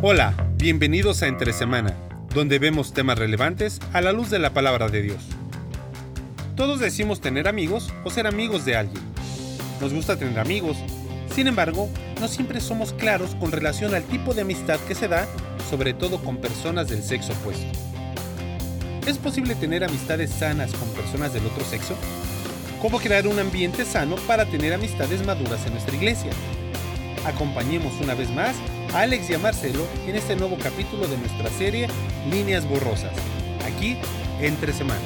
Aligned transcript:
Hola, 0.00 0.32
bienvenidos 0.54 1.24
a 1.24 1.26
Entre 1.26 1.52
Semana, 1.52 1.92
donde 2.32 2.60
vemos 2.60 2.92
temas 2.92 3.18
relevantes 3.18 3.80
a 3.92 4.00
la 4.00 4.12
luz 4.12 4.30
de 4.30 4.38
la 4.38 4.54
palabra 4.54 4.88
de 4.88 5.02
Dios. 5.02 5.18
Todos 6.54 6.78
decimos 6.78 7.20
tener 7.20 7.48
amigos 7.48 7.92
o 8.04 8.10
ser 8.10 8.28
amigos 8.28 8.64
de 8.64 8.76
alguien. 8.76 9.02
Nos 9.80 9.92
gusta 9.92 10.16
tener 10.16 10.38
amigos, 10.38 10.76
sin 11.34 11.48
embargo, 11.48 11.88
no 12.20 12.28
siempre 12.28 12.60
somos 12.60 12.92
claros 12.92 13.34
con 13.40 13.50
relación 13.50 13.92
al 13.92 14.04
tipo 14.04 14.34
de 14.34 14.42
amistad 14.42 14.78
que 14.86 14.94
se 14.94 15.08
da, 15.08 15.26
sobre 15.68 15.94
todo 15.94 16.22
con 16.22 16.36
personas 16.36 16.88
del 16.88 17.02
sexo 17.02 17.32
opuesto. 17.32 17.66
¿Es 19.04 19.18
posible 19.18 19.56
tener 19.56 19.82
amistades 19.82 20.30
sanas 20.30 20.72
con 20.74 20.88
personas 20.90 21.34
del 21.34 21.44
otro 21.44 21.64
sexo? 21.64 21.96
¿Cómo 22.80 23.00
crear 23.00 23.26
un 23.26 23.40
ambiente 23.40 23.84
sano 23.84 24.14
para 24.28 24.44
tener 24.44 24.72
amistades 24.72 25.26
maduras 25.26 25.66
en 25.66 25.72
nuestra 25.72 25.96
iglesia? 25.96 26.30
Acompañemos 27.26 27.94
una 28.00 28.14
vez 28.14 28.30
más 28.30 28.54
Alex 28.94 29.30
y 29.30 29.36
Marcelo 29.36 29.86
en 30.06 30.16
este 30.16 30.34
nuevo 30.34 30.56
capítulo 30.62 31.06
de 31.06 31.18
nuestra 31.18 31.50
serie 31.50 31.88
Líneas 32.30 32.66
Borrosas, 32.66 33.12
aquí 33.64 33.98
entre 34.40 34.72
semana. 34.72 35.00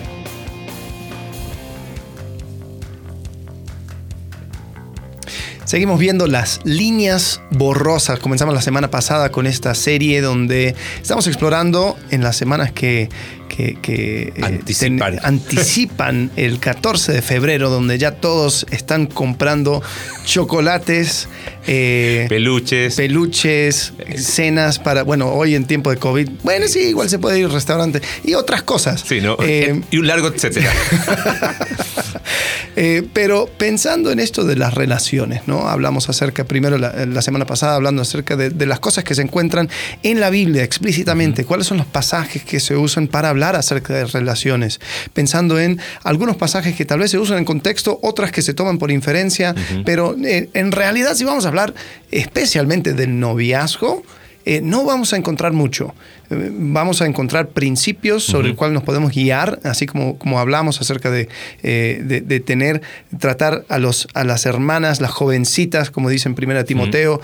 Seguimos 5.64 5.98
viendo 5.98 6.26
las 6.26 6.60
líneas 6.64 7.40
borrosas. 7.50 8.18
Comenzamos 8.18 8.54
la 8.54 8.60
semana 8.60 8.90
pasada 8.90 9.32
con 9.32 9.46
esta 9.46 9.74
serie 9.74 10.20
donde 10.20 10.74
estamos 11.00 11.26
explorando 11.26 11.96
en 12.10 12.22
las 12.22 12.36
semanas 12.36 12.72
que, 12.72 13.08
que, 13.54 13.76
que, 13.82 14.32
eh, 14.34 14.40
Anticipan. 14.42 15.12
ten- 15.16 15.20
anticipan 15.24 16.30
el 16.36 16.58
14 16.58 17.12
de 17.12 17.20
febrero, 17.22 17.68
donde 17.68 17.98
ya 17.98 18.12
todos 18.12 18.66
están 18.70 19.06
comprando 19.06 19.82
chocolates, 20.24 21.28
eh, 21.66 22.26
Peluches. 22.28 22.94
peluches, 22.96 23.92
cenas 24.16 24.78
para, 24.78 25.02
bueno, 25.02 25.28
hoy 25.28 25.54
en 25.54 25.66
tiempo 25.66 25.90
de 25.90 25.96
COVID, 25.98 26.28
bueno, 26.42 26.66
sí, 26.66 26.80
igual 26.80 27.08
se 27.10 27.18
puede 27.18 27.38
ir 27.40 27.44
al 27.46 27.52
restaurante 27.52 28.00
y 28.24 28.34
otras 28.34 28.62
cosas. 28.62 29.04
sí, 29.06 29.20
¿no? 29.20 29.36
Eh, 29.40 29.80
y 29.90 29.98
un 29.98 30.06
largo 30.06 30.28
etcétera. 30.28 30.70
Eh, 32.74 33.06
pero 33.12 33.50
pensando 33.58 34.10
en 34.12 34.18
esto 34.18 34.44
de 34.44 34.56
las 34.56 34.72
relaciones, 34.72 35.42
¿no? 35.46 35.68
Hablamos 35.68 36.08
acerca, 36.08 36.44
primero 36.44 36.78
la, 36.78 37.04
la 37.04 37.20
semana 37.20 37.44
pasada, 37.44 37.74
hablando 37.74 38.00
acerca 38.00 38.34
de, 38.34 38.48
de 38.48 38.66
las 38.66 38.80
cosas 38.80 39.04
que 39.04 39.14
se 39.14 39.20
encuentran 39.20 39.68
en 40.02 40.20
la 40.20 40.30
Biblia 40.30 40.62
explícitamente, 40.62 41.44
cuáles 41.44 41.66
son 41.66 41.76
los 41.76 41.86
pasajes 41.86 42.44
que 42.44 42.60
se 42.60 42.74
usan 42.74 43.08
para 43.08 43.28
hablar 43.28 43.56
acerca 43.56 43.92
de 43.92 44.06
relaciones, 44.06 44.80
pensando 45.12 45.60
en 45.60 45.80
algunos 46.02 46.36
pasajes 46.36 46.74
que 46.74 46.84
tal 46.86 47.00
vez 47.00 47.10
se 47.10 47.18
usan 47.18 47.38
en 47.38 47.44
contexto, 47.44 47.98
otras 48.02 48.32
que 48.32 48.40
se 48.42 48.54
toman 48.54 48.78
por 48.78 48.90
inferencia, 48.90 49.54
pero 49.84 50.16
eh, 50.24 50.48
en 50.54 50.72
realidad 50.72 51.14
si 51.14 51.24
vamos 51.24 51.44
a 51.44 51.48
hablar 51.48 51.74
especialmente 52.10 52.94
del 52.94 53.18
noviazgo, 53.20 54.02
eh, 54.44 54.60
no 54.62 54.84
vamos 54.84 55.12
a 55.12 55.16
encontrar 55.16 55.52
mucho. 55.52 55.94
Eh, 56.30 56.50
Vamos 56.52 57.02
a 57.02 57.06
encontrar 57.06 57.48
principios 57.48 58.24
sobre 58.24 58.48
el 58.48 58.56
cual 58.56 58.72
nos 58.72 58.82
podemos 58.82 59.12
guiar, 59.12 59.58
así 59.64 59.86
como, 59.86 60.18
como 60.18 60.38
hablamos 60.38 60.80
acerca 60.80 61.10
de, 61.10 61.28
eh, 61.62 62.00
de, 62.04 62.20
de 62.20 62.40
tener, 62.40 62.82
tratar 63.18 63.64
a, 63.68 63.78
los, 63.78 64.08
a 64.14 64.24
las 64.24 64.46
hermanas, 64.46 65.00
las 65.00 65.10
jovencitas, 65.10 65.90
como 65.90 66.08
dice 66.08 66.28
en 66.28 66.34
1 66.42 66.64
Timoteo, 66.64 67.20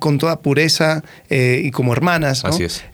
con 0.00 0.18
toda 0.18 0.40
pureza 0.40 1.02
y 1.30 1.70
como 1.70 1.92
hermanas. 1.92 2.44
¿no? 2.44 2.50
Así 2.50 2.64
es. 2.64 2.84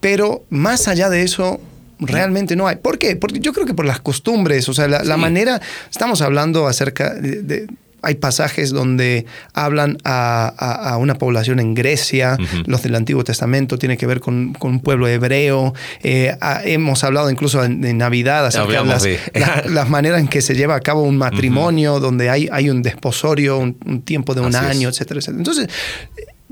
Pero 0.00 0.44
más 0.50 0.88
allá 0.88 1.08
de 1.08 1.22
eso, 1.22 1.60
realmente 2.00 2.54
no 2.56 2.66
hay. 2.68 2.76
¿Por 2.76 2.98
qué? 2.98 3.16
Porque 3.16 3.40
yo 3.40 3.52
creo 3.52 3.66
que 3.66 3.74
por 3.74 3.86
las 3.86 4.00
costumbres, 4.00 4.68
o 4.68 4.74
sea, 4.74 4.86
la, 4.88 5.16
manera, 5.16 5.60
estamos 5.90 6.20
hablando 6.22 6.66
acerca 6.66 7.14
de... 7.14 7.42
de- 7.42 7.66
hay 8.02 8.14
pasajes 8.16 8.70
donde 8.70 9.26
hablan 9.54 9.98
a, 10.04 10.52
a- 10.56 10.90
a 10.90 10.96
una 10.98 11.14
población 11.16 11.58
en 11.60 11.74
Grecia, 11.74 12.36
los 12.66 12.82
del 12.82 12.94
Antiguo 12.94 13.24
Testamento, 13.24 13.78
tiene 13.78 13.96
que 13.96 14.06
ver 14.06 14.20
con, 14.20 14.52
con 14.54 14.70
un 14.72 14.80
pueblo 14.80 15.08
hebreo. 15.08 15.74
Eh, 16.02 16.36
hemos 16.64 17.02
hablado 17.04 17.30
incluso 17.30 17.64
en, 17.64 17.84
en 17.84 17.98
Navidad 17.98 18.46
acerca 18.46 18.82
de 18.82 18.88
las, 18.88 19.02
de- 19.02 19.18
las- 19.34 19.66
las 19.70 19.88
maneras 19.90 20.20
en 20.20 20.28
que 20.28 20.40
se 20.42 20.54
lleva 20.54 20.76
a 20.76 20.80
cabo 20.80 21.02
un 21.02 21.16
matrimonio, 21.16 21.98
donde 22.00 22.30
hay, 22.30 22.48
hay 22.52 22.70
un 22.70 22.82
desposorio, 22.82 23.58
un, 23.58 23.76
un 23.84 24.02
tiempo 24.02 24.34
de 24.34 24.42
un 24.42 24.54
Así 24.54 24.64
es. 24.64 24.70
año, 24.70 24.88
etcétera, 24.88 25.18
etcétera. 25.20 25.38
Entonces, 25.38 25.68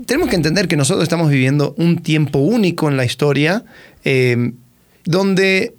tenemos 0.05 0.29
que 0.29 0.35
entender 0.35 0.67
que 0.67 0.75
nosotros 0.75 1.03
estamos 1.03 1.29
viviendo 1.29 1.73
un 1.77 1.97
tiempo 2.03 2.39
único 2.39 2.87
en 2.89 2.97
la 2.97 3.05
historia, 3.05 3.63
eh, 4.03 4.51
donde 5.05 5.73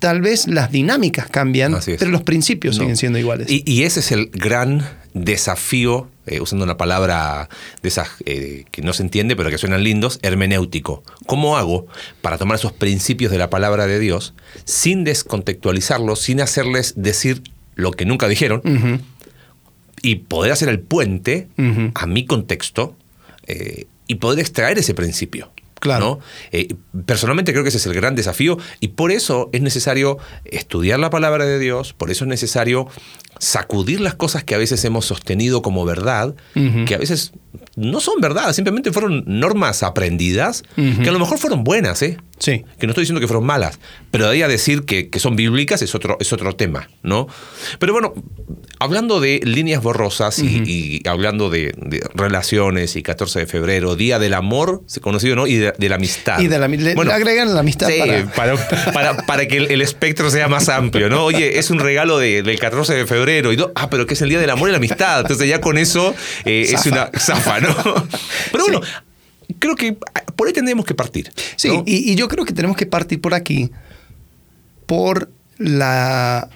tal 0.00 0.20
vez 0.20 0.48
las 0.48 0.72
dinámicas 0.72 1.28
cambian, 1.28 1.76
pero 1.84 2.10
los 2.10 2.22
principios 2.22 2.76
No. 2.76 2.82
siguen 2.82 2.96
siendo 2.96 3.18
iguales. 3.18 3.48
Y, 3.50 3.62
y 3.70 3.84
ese 3.84 4.00
es 4.00 4.10
el 4.10 4.26
gran 4.30 4.84
desafío, 5.14 6.08
eh, 6.26 6.40
usando 6.40 6.64
una 6.64 6.76
palabra 6.76 7.48
de 7.82 7.88
esas 7.88 8.08
eh, 8.26 8.64
que 8.70 8.82
no 8.82 8.92
se 8.92 9.02
entiende, 9.02 9.36
pero 9.36 9.50
que 9.50 9.58
suenan 9.58 9.82
lindos, 9.84 10.18
hermenéutico. 10.22 11.02
¿Cómo 11.26 11.56
hago 11.56 11.86
para 12.22 12.38
tomar 12.38 12.56
esos 12.56 12.72
principios 12.72 13.30
de 13.30 13.38
la 13.38 13.50
palabra 13.50 13.86
de 13.86 13.98
Dios 13.98 14.34
sin 14.64 15.04
descontextualizarlos, 15.04 16.20
sin 16.20 16.40
hacerles 16.40 16.94
decir 16.96 17.42
lo 17.74 17.92
que 17.92 18.04
nunca 18.04 18.28
dijeron 18.28 18.62
y 20.02 20.16
poder 20.16 20.52
hacer 20.52 20.68
el 20.68 20.80
puente 20.80 21.48
a 21.94 22.06
mi 22.06 22.24
contexto 22.26 22.96
eh, 23.46 23.86
y 24.06 24.16
poder 24.16 24.38
extraer 24.40 24.78
ese 24.78 24.94
principio? 24.94 25.50
Claro. 25.80 26.20
Eh, 26.52 26.74
personalmente 27.06 27.52
creo 27.52 27.64
que 27.64 27.70
ese 27.70 27.78
es 27.78 27.86
el 27.86 27.94
gran 27.94 28.14
desafío 28.14 28.58
y 28.78 28.88
por 28.88 29.10
eso 29.10 29.48
es 29.52 29.62
necesario 29.62 30.18
estudiar 30.44 31.00
la 31.00 31.10
palabra 31.10 31.46
de 31.46 31.58
Dios, 31.58 31.94
por 31.94 32.10
eso 32.10 32.24
es 32.24 32.28
necesario 32.28 32.86
sacudir 33.40 34.00
las 34.00 34.14
cosas 34.14 34.44
que 34.44 34.54
a 34.54 34.58
veces 34.58 34.84
hemos 34.84 35.06
sostenido 35.06 35.62
como 35.62 35.84
verdad, 35.84 36.34
que 36.86 36.94
a 36.94 36.98
veces 36.98 37.32
no 37.74 37.98
son 38.00 38.20
verdad, 38.20 38.52
simplemente 38.52 38.92
fueron 38.92 39.24
normas 39.26 39.82
aprendidas, 39.82 40.62
que 40.76 41.08
a 41.08 41.12
lo 41.12 41.18
mejor 41.18 41.38
fueron 41.38 41.64
buenas, 41.64 42.00
¿eh? 42.02 42.16
Sí. 42.38 42.64
que 42.78 42.86
no 42.86 42.92
estoy 42.92 43.02
diciendo 43.02 43.20
que 43.20 43.26
fueron 43.26 43.44
malas, 43.44 43.78
pero 44.10 44.24
de 44.24 44.32
ahí 44.32 44.40
a 44.42 44.48
decir 44.48 44.84
que, 44.84 45.10
que 45.10 45.18
son 45.18 45.36
bíblicas 45.36 45.82
es 45.82 45.94
otro, 45.94 46.16
es 46.20 46.32
otro 46.32 46.56
tema, 46.56 46.88
¿no? 47.02 47.26
Pero 47.78 47.92
bueno, 47.92 48.14
hablando 48.78 49.20
de 49.20 49.40
líneas 49.44 49.82
borrosas 49.82 50.38
y, 50.38 50.62
y 51.04 51.06
hablando 51.06 51.50
de, 51.50 51.74
de 51.76 52.00
relaciones 52.14 52.96
y 52.96 53.02
14 53.02 53.40
de 53.40 53.46
febrero, 53.46 53.94
Día 53.94 54.18
del 54.18 54.32
Amor, 54.32 54.82
se 54.86 55.00
conocido, 55.02 55.36
¿no? 55.36 55.46
Y 55.46 55.56
de, 55.56 55.74
de 55.76 55.88
la 55.90 55.96
amistad. 55.96 56.40
Y 56.40 56.46
de 56.48 56.58
la, 56.58 56.66
le, 56.66 56.94
le 56.94 57.12
agregan 57.12 57.52
la 57.52 57.60
amistad 57.60 57.88
Sí, 57.88 57.98
para... 57.98 58.24
para, 58.34 58.68
para- 58.92 59.16
para 59.26 59.46
que 59.46 59.58
el, 59.58 59.70
el 59.70 59.82
espectro 59.82 60.30
sea 60.30 60.48
más 60.48 60.70
amplio, 60.70 61.10
¿no? 61.10 61.24
Oye, 61.24 61.58
es 61.58 61.68
un 61.70 61.78
regalo 61.78 62.18
de- 62.18 62.42
del 62.42 62.58
14 62.58 62.94
de 62.94 63.06
febrero. 63.06 63.29
Y 63.38 63.56
do- 63.56 63.72
ah, 63.74 63.88
pero 63.90 64.06
que 64.06 64.14
es 64.14 64.22
el 64.22 64.28
Día 64.28 64.38
del 64.40 64.50
Amor 64.50 64.68
y 64.68 64.72
la 64.72 64.78
Amistad. 64.78 65.20
Entonces 65.22 65.48
ya 65.48 65.60
con 65.60 65.78
eso 65.78 66.14
eh, 66.44 66.66
es 66.68 66.86
una 66.86 67.10
zafa, 67.18 67.60
¿no? 67.60 67.74
Pero 68.52 68.64
bueno, 68.64 68.80
creo 69.58 69.74
que 69.76 69.96
por 70.36 70.46
ahí 70.46 70.52
tendríamos 70.52 70.84
que 70.84 70.94
partir. 70.94 71.30
Sí, 71.56 71.70
y 71.86 72.14
yo 72.16 72.28
creo 72.28 72.44
que 72.44 72.52
tenemos 72.52 72.76
que 72.76 72.86
partir 72.86 73.20
por 73.20 73.34
aquí, 73.34 73.70
por 74.86 75.30
la, 75.58 76.48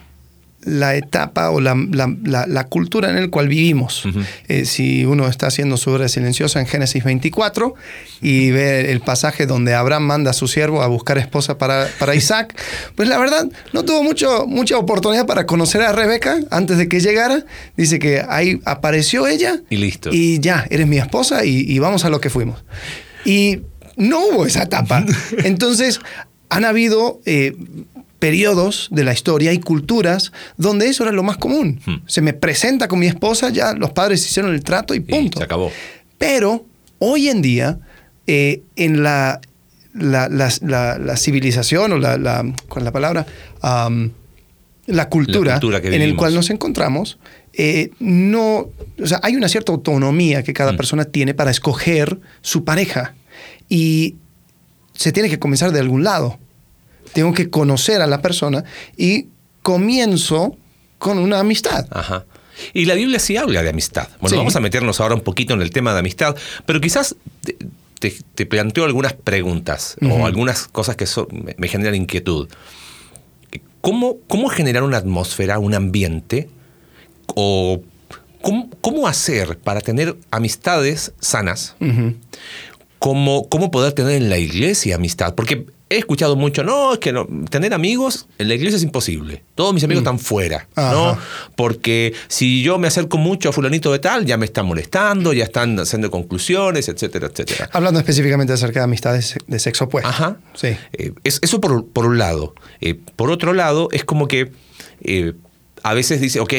la 0.65 0.95
etapa 0.95 1.51
o 1.51 1.61
la, 1.61 1.75
la- 1.91 2.13
la- 2.23 2.47
la 2.47 2.63
cultura 2.65 3.09
en 3.09 3.21
la 3.21 3.27
cual 3.29 3.47
vivimos. 3.47 4.03
Eh, 4.47 4.65
si 4.65 5.05
uno 5.05 5.27
está 5.27 5.47
haciendo 5.47 5.77
su 5.77 5.91
obra 5.91 6.09
silenciosa 6.09 6.59
en 6.59 6.65
Génesis 6.67 7.03
24 7.03 7.75
y 8.21 8.51
ve 8.51 8.91
el 8.91 8.99
pasaje 9.01 9.45
donde 9.45 9.73
Abraham 9.75 10.03
manda 10.03 10.31
a 10.31 10.33
su 10.33 10.47
siervo 10.47 10.81
a 10.81 10.87
buscar 10.87 11.17
esposa 11.17 11.57
para, 11.57 11.87
para 11.99 12.15
Isaac, 12.15 12.59
pues 12.95 13.07
la 13.07 13.17
verdad 13.19 13.47
no 13.73 13.85
tuvo 13.85 14.01
mucho, 14.03 14.45
mucha 14.47 14.77
oportunidad 14.77 15.25
para 15.27 15.45
conocer 15.45 15.81
a 15.81 15.91
Rebeca 15.91 16.39
antes 16.51 16.77
de 16.77 16.89
que 16.89 16.99
llegara. 16.99 17.45
Dice 17.77 17.99
que 17.99 18.23
ahí 18.27 18.59
apareció 18.65 19.27
ella 19.27 19.61
Y 19.69 19.77
listo. 19.77 20.09
y 20.11 20.39
ya, 20.39 20.65
eres 20.69 20.87
mi 20.87 20.97
esposa 20.97 21.45
y, 21.45 21.59
y 21.71 21.79
vamos 21.79 22.05
a 22.05 22.09
lo 22.09 22.19
que 22.19 22.29
fuimos. 22.29 22.63
Y 23.23 23.59
no 23.97 24.19
hubo 24.27 24.45
esa 24.45 24.63
etapa. 24.63 25.05
Entonces, 25.43 25.99
han 26.49 26.65
habido 26.65 27.21
eh, 27.25 27.55
periodos 28.25 28.87
de 28.91 29.03
la 29.03 29.13
historia 29.13 29.53
y 29.53 29.59
culturas 29.59 30.31
donde 30.57 30.87
eso 30.87 31.03
era 31.03 31.11
lo 31.11 31.21
más 31.21 31.37
común. 31.37 31.79
Hmm. 31.85 31.97
Se 32.07 32.21
me 32.21 32.33
presenta 32.33 32.87
con 32.87 32.97
mi 32.97 33.05
esposa, 33.05 33.49
ya 33.51 33.73
los 33.73 33.91
padres 33.91 34.25
hicieron 34.25 34.53
el 34.55 34.63
trato 34.63 34.93
y 34.95 34.97
Y 34.97 35.01
punto. 35.01 35.37
se 35.37 35.43
acabó. 35.45 35.71
Pero 36.17 36.65
hoy 36.97 37.29
en 37.29 37.41
día, 37.43 37.77
eh, 38.25 38.61
en 38.75 39.03
la, 39.03 39.41
la, 39.93 40.27
la- 40.29 41.17
civilización 41.17 41.91
o 41.93 41.97
la, 41.99 42.17
la, 42.17 42.41
¿cuál 42.67 42.81
es 42.81 42.85
la 42.85 42.91
palabra? 42.91 43.25
La 44.87 45.09
cultura, 45.09 45.53
La 45.55 45.59
cultura 45.59 45.81
que 45.81 45.95
en 45.95 46.01
el 46.01 46.15
cual 46.15 46.33
nos 46.35 46.49
encontramos, 46.51 47.17
eh, 47.53 47.89
no, 47.99 48.69
o 49.01 49.05
sea, 49.07 49.19
hay 49.23 49.35
una 49.35 49.49
cierta 49.49 49.71
autonomía 49.71 50.43
que 50.43 50.53
cada 50.53 50.73
Mm. 50.73 50.77
persona 50.77 51.05
tiene 51.05 51.33
para 51.33 51.49
escoger 51.51 52.19
su 52.41 52.63
pareja 52.63 53.15
y 53.69 54.15
se 54.93 55.11
tiene 55.11 55.27
que 55.29 55.39
comenzar 55.39 55.71
de 55.71 55.79
algún 55.79 56.03
lado. 56.03 56.37
Tengo 57.15 57.31
que 57.33 57.49
conocer 57.49 58.01
a 58.01 58.07
la 58.07 58.21
persona 58.21 58.65
y 58.97 59.27
comienzo 59.63 60.57
con 60.99 61.17
una 61.17 61.39
amistad. 61.39 61.87
Ajá. 61.91 62.25
Y 62.73 62.83
la 62.85 62.93
Biblia 62.95 63.19
sí 63.19 63.37
habla 63.37 63.63
de 63.63 63.69
amistad. 63.69 64.09
Bueno, 64.19 64.29
Sí. 64.29 64.35
vamos 64.35 64.55
a 64.57 64.59
meternos 64.59 64.99
ahora 64.99 65.15
un 65.15 65.21
poquito 65.21 65.53
en 65.53 65.61
el 65.61 65.71
tema 65.71 65.93
de 65.93 65.99
amistad, 65.99 66.35
pero 66.65 66.81
quizás 66.81 67.15
te, 67.41 67.55
te- 67.99 68.17
te 68.35 68.45
planteo 68.45 68.83
algunas 68.83 69.13
preguntas 69.13 69.95
o 70.01 70.25
algunas 70.25 70.67
cosas 70.67 70.97
que 70.97 71.05
me, 71.31 71.55
me 71.57 71.67
generan 71.69 71.95
inquietud. 71.95 72.49
¿Cómo, 73.79 74.17
¿Cómo 74.27 74.49
generar 74.49 74.83
una 74.83 74.97
atmósfera, 74.97 75.57
un 75.59 75.73
ambiente? 75.73 76.49
¿O 77.35 77.81
cómo, 78.41 78.69
cómo 78.81 79.07
hacer 79.07 79.57
para 79.57 79.79
tener 79.81 80.15
amistades 80.31 81.13
sanas 81.19 81.75
cómo, 82.99 83.47
cómo 83.49 83.71
poder 83.71 83.93
tener 83.93 84.13
en 84.15 84.29
la 84.29 84.37
iglesia 84.37 84.95
amistad. 84.95 85.35
Porque 85.35 85.65
he 85.89 85.97
escuchado 85.97 86.35
mucho, 86.35 86.63
no, 86.63 86.93
es 86.93 86.99
que 86.99 87.13
no, 87.13 87.27
tener 87.49 87.73
amigos 87.73 88.27
en 88.39 88.47
la 88.47 88.55
iglesia 88.55 88.77
es 88.77 88.83
imposible. 88.83 89.43
Todos 89.53 89.73
mis 89.73 89.83
amigos 89.83 90.01
están 90.01 90.17
fuera, 90.19 90.67
¿no? 90.75 91.17
Porque 91.55 92.13
si 92.27 92.63
yo 92.63 92.77
me 92.79 92.87
acerco 92.87 93.17
mucho 93.17 93.49
a 93.49 93.51
fulanito 93.53 93.91
de 93.91 93.99
tal, 93.99 94.25
ya 94.25 94.35
me 94.37 94.45
están 94.45 94.65
molestando, 94.65 95.31
ya 95.33 95.43
están 95.43 95.79
haciendo 95.79 96.09
conclusiones, 96.09 96.89
etcétera, 96.89 97.27
etcétera. 97.27 97.69
Hablando 97.71 97.99
específicamente 97.99 98.51
acerca 98.53 98.79
de 98.79 98.85
amistades 98.85 99.35
de 99.45 99.59
sexo 99.59 99.85
opuesto. 99.85 100.09
Ajá. 100.09 100.37
Sí. 100.55 100.69
Eh, 100.93 101.13
es- 101.23 101.39
eso 101.43 101.61
por, 101.61 101.85
por 101.87 102.05
un 102.07 102.17
lado. 102.17 102.55
Eh, 102.81 102.95
por 103.15 103.29
otro 103.29 103.53
lado, 103.53 103.89
es 103.91 104.03
como 104.05 104.27
que 104.27 104.51
eh, 105.01 105.33
a 105.83 105.93
veces 105.93 106.19
dice, 106.19 106.39
ok, 106.39 106.53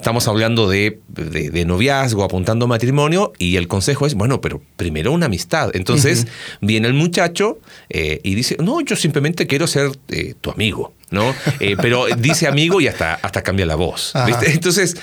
estamos 0.00 0.26
hablando 0.28 0.68
de, 0.68 0.98
de- 1.08 1.50
de 1.50 1.64
noviazgo, 1.64 2.24
apuntando 2.24 2.64
a 2.64 2.68
matrimonio, 2.68 3.32
y 3.38 3.56
el 3.56 3.68
consejo 3.68 4.06
es, 4.06 4.14
bueno, 4.14 4.40
pero 4.40 4.62
primero 4.76 5.12
una 5.12 5.26
amistad. 5.26 5.70
Entonces 5.74 6.26
viene 6.60 6.88
el 6.88 6.94
muchacho 6.94 7.58
eh, 7.90 8.20
y 8.24 8.34
dice, 8.34 8.56
no, 8.60 8.80
yo 8.80 8.96
simplemente 8.96 9.46
quiero 9.46 9.66
ser 9.66 9.90
eh, 10.08 10.34
tu 10.40 10.50
amigo. 10.50 10.94
¿no? 11.10 11.34
Eh, 11.60 11.76
pero 11.80 12.06
dice 12.16 12.46
amigo 12.46 12.80
y 12.80 12.86
hasta, 12.88 13.14
hasta 13.14 13.42
cambia 13.42 13.66
la 13.66 13.74
voz. 13.74 14.12
¿viste? 14.26 14.52
Entonces, 14.52 14.96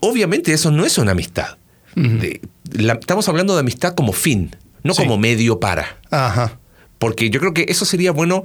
obviamente 0.00 0.52
eso 0.52 0.70
no 0.70 0.84
es 0.86 0.96
una 0.98 1.12
amistad. 1.12 1.58
De- 1.94 2.40
la- 2.72 2.94
estamos 2.94 3.28
hablando 3.28 3.54
de 3.54 3.60
amistad 3.60 3.94
como 3.94 4.12
fin, 4.12 4.56
no 4.82 4.94
Sí. 4.94 5.02
como 5.02 5.18
medio 5.18 5.60
para. 5.60 5.98
Ajá. 6.10 6.58
Porque 6.98 7.28
yo 7.30 7.40
creo 7.40 7.52
que 7.52 7.66
eso 7.68 7.84
sería 7.84 8.12
bueno 8.12 8.44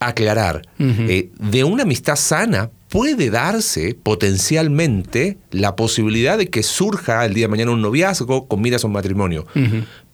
aclarar. 0.00 0.62
De 0.78 1.64
una 1.64 1.82
amistad 1.84 2.16
sana 2.16 2.70
puede 2.94 3.28
darse 3.28 3.96
potencialmente 4.00 5.36
la 5.50 5.74
posibilidad 5.74 6.38
de 6.38 6.48
que 6.48 6.62
surja 6.62 7.24
el 7.24 7.34
día 7.34 7.46
de 7.46 7.48
mañana 7.48 7.72
un 7.72 7.82
noviazgo 7.82 8.46
con 8.46 8.60
miras 8.60 8.84
a 8.84 8.86
un 8.86 8.92
matrimonio. 8.92 9.46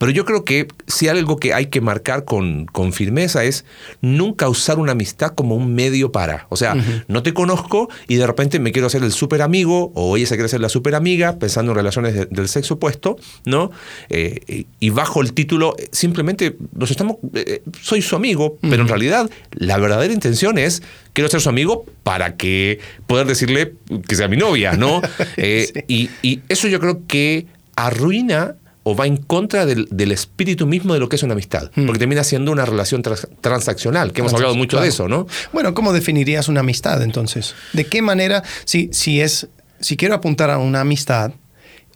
Pero 0.00 0.10
yo 0.12 0.24
creo 0.24 0.44
que 0.46 0.66
si 0.86 1.08
algo 1.08 1.36
que 1.36 1.52
hay 1.52 1.66
que 1.66 1.80
marcar 1.82 2.24
con, 2.24 2.64
con 2.64 2.92
firmeza 2.94 3.44
es 3.44 3.66
nunca 4.00 4.48
usar 4.48 4.78
una 4.78 4.92
amistad 4.92 5.32
como 5.34 5.54
un 5.54 5.74
medio 5.74 6.10
para. 6.10 6.46
O 6.48 6.56
sea, 6.56 6.74
no 7.06 7.22
te 7.22 7.34
conozco 7.34 7.90
y 8.08 8.16
de 8.16 8.26
repente 8.26 8.58
me 8.60 8.72
quiero 8.72 8.86
hacer 8.86 9.04
el 9.04 9.12
súper 9.12 9.42
amigo 9.42 9.92
o 9.94 10.16
ella 10.16 10.26
se 10.26 10.36
quiere 10.36 10.46
hacer 10.46 10.60
la 10.60 10.70
súper 10.70 10.94
amiga 10.94 11.38
pensando 11.38 11.72
en 11.72 11.76
relaciones 11.76 12.14
de- 12.14 12.24
del 12.24 12.48
sexo 12.48 12.74
opuesto, 12.74 13.16
¿no? 13.44 13.70
Eh, 14.08 14.64
y- 14.80 14.88
bajo 14.90 15.20
el 15.20 15.34
título, 15.34 15.74
eh, 15.78 15.88
simplemente 15.92 16.56
nos 16.74 16.90
estamos, 16.90 17.16
eh, 17.34 17.62
soy 17.82 18.00
su 18.00 18.16
amigo, 18.16 18.56
pero 18.62 18.80
en 18.80 18.88
realidad 18.88 19.30
la 19.52 19.76
verdadera 19.76 20.14
intención 20.14 20.56
es 20.56 20.82
quiero 21.12 21.28
ser 21.28 21.42
su 21.42 21.50
amigo 21.50 21.84
para 22.04 22.36
que 22.38 22.78
poder 23.06 23.26
decirle 23.26 23.74
que 24.08 24.16
sea 24.16 24.28
mi 24.28 24.38
novia, 24.38 24.72
¿no? 24.72 25.02
Eh, 25.36 25.68
Sí. 25.74 25.80
y, 25.88 26.10
y 26.22 26.40
eso 26.48 26.68
yo 26.68 26.80
creo 26.80 27.02
que 27.06 27.46
arruina 27.76 28.56
o 28.90 28.96
va 28.96 29.06
en 29.06 29.18
contra 29.18 29.66
del, 29.66 29.86
del 29.90 30.10
espíritu 30.10 30.66
mismo 30.66 30.94
de 30.94 31.00
lo 31.00 31.08
que 31.08 31.14
es 31.14 31.22
una 31.22 31.34
amistad, 31.34 31.70
porque 31.74 31.98
termina 31.98 32.24
siendo 32.24 32.50
una 32.50 32.64
relación 32.64 33.02
trans- 33.02 33.28
transaccional, 33.40 34.12
que 34.12 34.20
hemos 34.20 34.34
hablado 34.34 34.56
mucho 34.56 34.80
de 34.80 34.88
eso, 34.88 35.08
¿no? 35.08 35.28
Bueno, 35.52 35.74
¿cómo 35.74 35.92
definirías 35.92 36.48
una 36.48 36.60
amistad 36.60 37.02
entonces? 37.02 37.54
¿De 37.72 37.84
qué 37.84 38.02
manera, 38.02 38.42
si, 38.64 38.90
si 38.92 39.20
es, 39.20 39.46
si 39.78 39.96
quiero 39.96 40.14
apuntar 40.16 40.50
a 40.50 40.58
una 40.58 40.80
amistad 40.80 41.32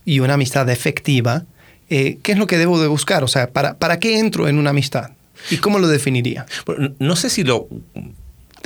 y 0.04 0.20
una 0.20 0.34
amistad 0.34 0.70
efectiva, 0.70 1.44
eh, 1.90 2.18
¿qué 2.22 2.32
es 2.32 2.38
lo 2.38 2.46
que 2.46 2.58
debo 2.58 2.80
de 2.80 2.86
buscar? 2.86 3.24
O 3.24 3.28
sea, 3.28 3.50
¿para, 3.50 3.76
¿para 3.78 3.98
qué 3.98 4.20
entro 4.20 4.46
en 4.46 4.58
una 4.58 4.70
amistad? 4.70 5.10
¿Y 5.50 5.56
cómo 5.56 5.80
lo 5.80 5.88
definiría? 5.88 6.46
Bueno, 6.64 6.94
no 7.00 7.16
sé 7.16 7.28
si 7.28 7.42
lo 7.42 7.68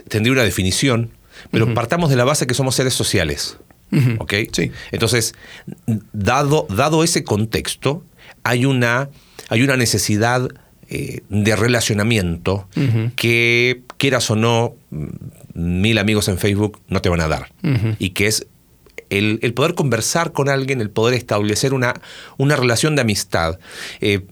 tendría 0.09 0.33
una 0.33 0.43
definición, 0.45 1.11
pero 1.51 1.73
partamos 1.73 2.11
de 2.11 2.17
la 2.17 2.25
base 2.25 2.47
que 2.47 2.55
somos 2.55 2.75
seres 2.75 2.93
sociales. 2.93 3.57
¿Ok? 4.19 4.35
Sí. 4.53 4.71
Entonces, 4.93 5.35
dado, 6.13 6.67
dado 6.69 7.03
ese 7.03 7.25
contexto, 7.25 8.05
hay 8.49 8.65
una, 8.65 9.11
hay 9.51 9.63
una 9.63 9.77
necesidad 9.77 10.49
eh, 10.89 11.21
de 11.29 11.55
relacionamiento 11.55 12.67
que, 13.15 13.83
quieras 13.99 14.31
o 14.31 14.37
no, 14.37 14.75
mm, 14.91 15.07
mil 15.53 15.99
amigos 15.99 16.29
en 16.29 16.39
Facebook 16.39 16.81
no 16.89 17.03
te 17.03 17.11
van 17.11 17.21
a 17.21 17.29
dar. 17.29 17.53
Y 17.99 18.11
que 18.11 18.27
es 18.27 18.47
el, 19.11 19.39
el 19.43 19.53
poder 19.53 19.75
conversar 19.75 20.33
con 20.33 20.49
alguien, 20.49 20.81
el 20.81 20.89
poder 20.89 21.15
establecer 21.15 21.75
una, 21.75 22.01
una 22.39 22.57
relación 22.57 22.97
de 22.97 23.03
amistad. 23.03 23.59
Eh, 24.01 24.23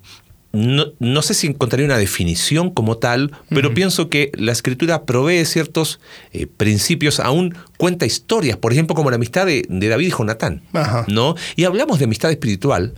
no, 0.52 0.86
no 0.98 1.20
sé 1.20 1.34
si 1.34 1.46
encontraría 1.46 1.84
una 1.84 1.98
definición 1.98 2.70
como 2.70 2.96
tal, 2.96 3.32
pero 3.50 3.74
pienso 3.74 4.08
que 4.08 4.32
la 4.34 4.52
escritura 4.52 5.04
provee 5.04 5.44
ciertos 5.44 6.00
eh, 6.32 6.46
principios, 6.46 7.20
aún 7.20 7.54
cuenta 7.76 8.06
historias, 8.06 8.56
por 8.56 8.72
ejemplo, 8.72 8.96
como 8.96 9.10
la 9.10 9.16
amistad 9.16 9.44
de, 9.44 9.66
de 9.68 9.88
David 9.88 10.06
y 10.06 10.10
Jonatán. 10.10 10.62
Ajá. 10.72 11.04
¿no? 11.08 11.34
Y 11.56 11.64
hablamos 11.64 11.98
de 11.98 12.06
amistad 12.06 12.30
espiritual 12.30 12.94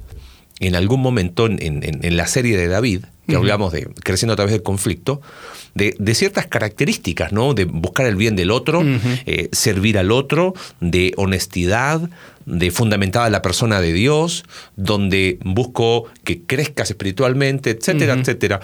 en 0.61 0.75
algún 0.75 1.01
momento 1.01 1.47
en, 1.47 1.59
en- 1.63 2.01
en 2.03 2.17
la 2.17 2.27
serie 2.27 2.57
de 2.57 2.69
David, 2.69 3.05
que 3.27 3.37
hablamos 3.37 3.73
de 3.73 3.87
creciendo 4.03 4.33
a 4.33 4.37
través 4.37 4.53
del 4.53 4.63
conflicto, 4.63 5.21
de, 5.75 5.95
de 5.99 6.15
ciertas 6.15 6.47
características, 6.47 7.31
¿no? 7.33 7.53
De 7.55 7.65
buscar 7.67 8.07
el 8.07 8.17
bien 8.17 8.35
del 8.37 8.51
otro, 8.51 8.83
eh, 9.27 9.49
servir 9.53 9.99
al 9.99 10.11
otro, 10.11 10.55
de 10.81 11.13
honestidad, 11.17 12.09
de 12.47 12.71
fundamentada 12.71 13.29
la 13.31 13.43
persona 13.43 13.81
de 13.83 13.93
Dios, 13.93 14.45
donde 14.77 15.39
busco 15.45 16.07
que 16.25 16.41
crezcas 16.43 16.89
espiritualmente, 16.91 17.71
etcétera, 17.71 18.15
etcétera. 18.15 18.61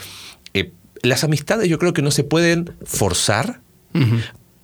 Eh, 0.54 0.72
las 1.02 1.22
amistades 1.24 1.68
yo 1.68 1.78
creo 1.78 1.92
que 1.92 2.00
no 2.02 2.10
se 2.10 2.24
pueden 2.24 2.72
forzar, 2.84 3.60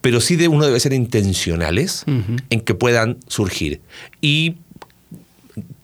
pero 0.01 0.21
sí 0.23 0.37
de 0.37 0.49
uno 0.49 0.65
debe 0.65 0.81
ser 0.81 0.95
intencionales 0.95 2.05
en 2.49 2.61
que 2.63 2.75
puedan 2.75 3.19
surgir. 3.29 3.81
Y 4.23 4.55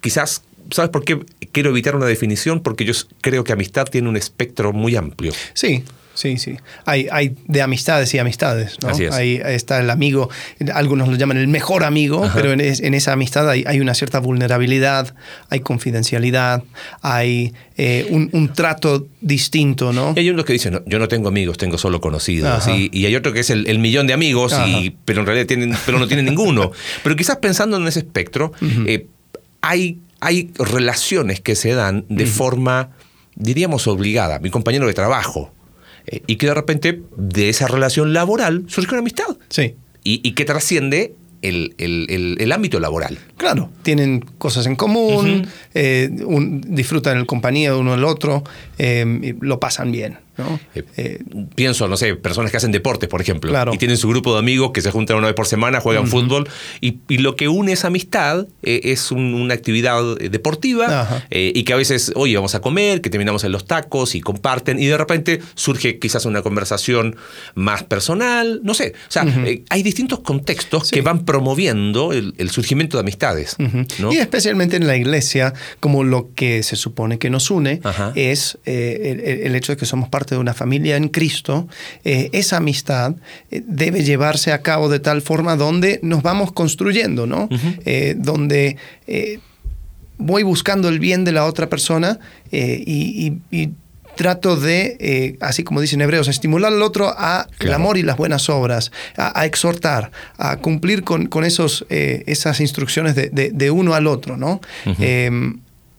quizás, 0.01 0.43
¿sabes 0.71 0.91
por 0.91 1.05
qué 1.05 1.19
quiero 1.53 1.71
evitar 1.71 1.97
una 1.97 2.07
definición? 2.07 2.61
Porque 2.61 2.85
yo 2.85 2.93
creo 3.21 3.45
que 3.45 3.53
amistad 3.53 3.87
tiene 3.87 4.09
un 4.09 4.17
espectro 4.17 4.73
muy 4.73 4.97
amplio. 4.97 5.33
Sí, 5.55 5.85
sí, 6.15 6.39
sí. 6.39 6.57
Hay, 6.87 7.09
hay 7.13 7.37
de 7.47 7.61
amistades 7.63 8.13
y 8.15 8.19
amistades, 8.19 8.79
¿no? 8.83 8.89
Así 8.89 9.05
es. 9.05 9.13
Ahí 9.13 9.41
está 9.45 9.81
el 9.81 9.91
amigo, 9.91 10.31
algunos 10.75 11.09
lo 11.09 11.17
llaman 11.17 11.37
el 11.37 11.49
mejor 11.49 11.85
amigo, 11.85 12.25
Ajá. 12.25 12.35
pero 12.35 12.53
en, 12.53 12.61
es- 12.61 12.81
en 12.81 12.95
esa 12.95 13.13
amistad 13.13 13.49
hay, 13.51 13.65
hay 13.67 13.81
una 13.81 13.93
cierta 13.95 14.19
vulnerabilidad, 14.19 15.15
hay 15.51 15.61
confidencialidad, 15.61 16.63
hay 17.03 17.53
eh, 17.77 18.07
un, 18.11 18.31
un 18.33 18.53
trato 18.55 19.07
distinto, 19.21 19.93
¿no? 19.93 20.15
Y 20.17 20.21
hay 20.21 20.31
unos 20.31 20.45
que 20.47 20.55
dicen, 20.55 20.73
"No, 20.75 20.83
yo 20.87 20.99
no 20.99 21.09
tengo 21.09 21.29
amigos, 21.29 21.59
tengo 21.59 21.77
solo 21.79 22.01
conocidos. 22.01 22.67
Y, 22.69 22.89
y 22.93 23.05
hay 23.07 23.15
otro 23.15 23.33
que 23.35 23.41
es 23.41 23.51
el, 23.51 23.67
el 23.67 23.79
millón 23.79 24.07
de 24.07 24.15
amigos, 24.15 24.55
y- 24.67 24.97
pero 25.05 25.21
en 25.21 25.27
realidad 25.27 25.47
tienen, 25.47 25.75
pero 25.85 25.99
no 25.99 26.07
tienen 26.09 26.25
ninguno. 26.27 26.73
Pero 27.03 27.15
quizás 27.17 27.37
pensando 27.37 27.77
en 27.77 27.87
ese 27.87 27.99
espectro, 28.01 28.53
eh, 28.87 29.07
hay, 29.61 29.99
hay 30.27 30.51
relaciones 30.59 31.41
que 31.41 31.55
se 31.55 31.73
dan 31.75 32.05
de 32.09 32.27
forma, 32.27 32.91
diríamos, 33.35 33.87
obligada. 33.87 34.39
Mi 34.41 34.51
compañero 34.51 34.87
de 34.87 34.95
trabajo. 34.95 35.53
eh, 36.09 36.23
y 36.29 36.37
que 36.37 36.47
de 36.47 36.55
repente 36.55 37.03
de 37.17 37.49
esa 37.49 37.67
relación 37.67 38.13
laboral 38.13 38.65
surge 38.69 38.91
una 38.93 39.01
amistad. 39.01 39.37
Sí. 39.49 39.75
y, 40.05 40.21
y 40.23 40.33
que 40.33 40.45
trasciende 40.45 41.15
el, 41.43 41.75
el- 41.79 42.07
el- 42.11 42.37
el 42.39 42.53
ámbito 42.53 42.79
laboral. 42.79 43.19
Claro, 43.37 43.71
tienen 43.83 44.21
cosas 44.39 44.67
en 44.67 44.77
común, 44.77 45.49
eh, 45.75 46.09
un- 46.25 46.61
disfrutan 46.61 47.19
en 47.19 47.25
compañía 47.27 47.73
de 47.73 47.77
uno 47.79 47.91
del 47.93 48.05
otro, 48.05 48.45
eh, 48.79 49.35
lo 49.41 49.59
pasan 49.59 49.91
bien, 49.91 50.19
¿no? 50.39 50.59
Eh, 50.75 50.83
Eh, 50.97 51.19
Pienso, 51.55 51.89
no 51.89 51.97
sé, 51.97 52.15
personas 52.17 52.51
que 52.51 52.57
hacen 52.57 52.73
deportes, 52.73 53.09
por 53.09 53.21
ejemplo, 53.21 53.51
Claro. 53.51 53.73
y 53.75 53.79
tienen 53.79 53.97
su 53.97 54.09
grupo 54.09 54.33
de 54.33 54.39
amigos 54.39 54.71
que 54.73 54.81
se 54.81 54.91
juntan 54.91 55.17
una 55.17 55.27
vez 55.27 55.35
por 55.35 55.47
semana, 55.47 55.81
juegan 55.81 56.07
fútbol, 56.07 56.49
y, 56.81 56.99
y 57.09 57.19
lo 57.19 57.37
que 57.37 57.49
une 57.49 57.73
esa 57.73 57.89
amistad 57.89 58.47
eh, 58.63 58.81
es 58.85 59.11
un- 59.11 59.35
una 59.35 59.55
actividad 59.55 60.03
deportiva, 60.19 61.23
y 61.31 61.63
que 61.65 61.73
a 61.73 61.77
veces, 61.77 62.13
oye, 62.15 62.35
vamos 62.37 62.55
a 62.55 62.61
comer, 62.61 63.01
que 63.01 63.11
terminamos 63.11 63.45
en 63.45 63.53
los 63.53 63.65
tacos 63.67 64.15
y 64.15 64.21
comparten, 64.21 64.79
y 64.79 64.87
de 64.87 64.97
repente 64.97 65.41
surge 65.55 65.99
quizás 65.99 66.25
una 66.27 66.43
conversación 66.43 67.17
más 67.55 67.83
personal, 67.85 68.61
no 68.63 68.75
sé, 68.75 68.95
o 69.09 69.11
sea, 69.11 69.25
hay 69.69 69.83
distintos 69.83 70.21
contextos 70.21 70.89
Sí. 70.89 70.95
que 70.97 71.01
van 71.03 71.25
promoviendo 71.25 72.13
el, 72.13 72.35
el 72.39 72.51
surgimiento 72.51 72.97
de 72.97 73.01
amistades. 73.03 73.57
Y 74.11 74.17
especialmente 74.17 74.77
en 74.77 74.87
la 74.87 74.97
iglesia, 74.97 75.53
como 75.81 76.05
lo 76.05 76.31
que 76.35 76.63
se 76.63 76.77
supone 76.77 77.19
que 77.19 77.31
nos 77.31 77.51
une 77.51 77.81
Ajá. 77.85 78.13
es 78.15 78.59
el, 78.65 79.21
el 79.21 79.55
hecho 79.55 79.73
de 79.73 79.77
que 79.77 79.87
somos 79.87 80.09
parte 80.09 80.26
de 80.35 80.41
una 80.41 80.55
familia 80.55 80.97
en 80.97 81.09
Cristo, 81.09 81.69
eh, 82.05 82.29
esa 82.33 82.57
amistad 82.59 83.15
eh, 83.51 83.63
debe 83.67 84.03
llevarse 84.05 84.53
a 84.53 84.63
cabo 84.63 84.89
de 84.89 84.99
tal 85.01 85.23
forma 85.23 85.57
donde 85.57 86.01
nos 86.03 86.23
vamos 86.23 86.53
construyendo, 86.53 87.27
¿no? 87.27 87.49
Eh, 87.85 88.15
donde 88.19 88.77
voy 90.19 90.43
buscando 90.43 90.89
el 90.89 90.99
bien 90.99 91.25
de 91.25 91.33
la 91.33 91.45
otra 91.45 91.69
persona 91.69 92.19
y, 92.87 93.39
y- 93.51 93.63
y 93.63 93.71
trato 94.17 94.57
de, 94.57 94.97
eh, 94.99 95.37
así 95.43 95.63
como 95.63 95.83
dicen 95.83 96.01
hebreos, 96.01 96.27
estimular 96.29 96.73
al 96.73 96.81
otro 96.81 97.09
a 97.19 97.47
el 97.61 97.75
amor 97.75 97.99
y 97.99 98.03
las 98.03 98.17
buenas 98.17 98.49
obras, 98.49 98.91
a, 99.19 99.39
a 99.39 99.45
exhortar, 99.45 100.11
a 100.39 100.57
cumplir 100.57 101.05
con, 101.05 101.27
con 101.27 101.45
esos, 101.45 101.85
eh, 101.91 102.25
esas 102.27 102.61
instrucciones 102.61 103.15
de, 103.15 103.29
de- 103.29 103.51
de 103.51 103.71
uno 103.71 103.93
al 103.93 104.07
otro, 104.07 104.39
¿no? 104.39 104.61
Eh, 105.01 105.31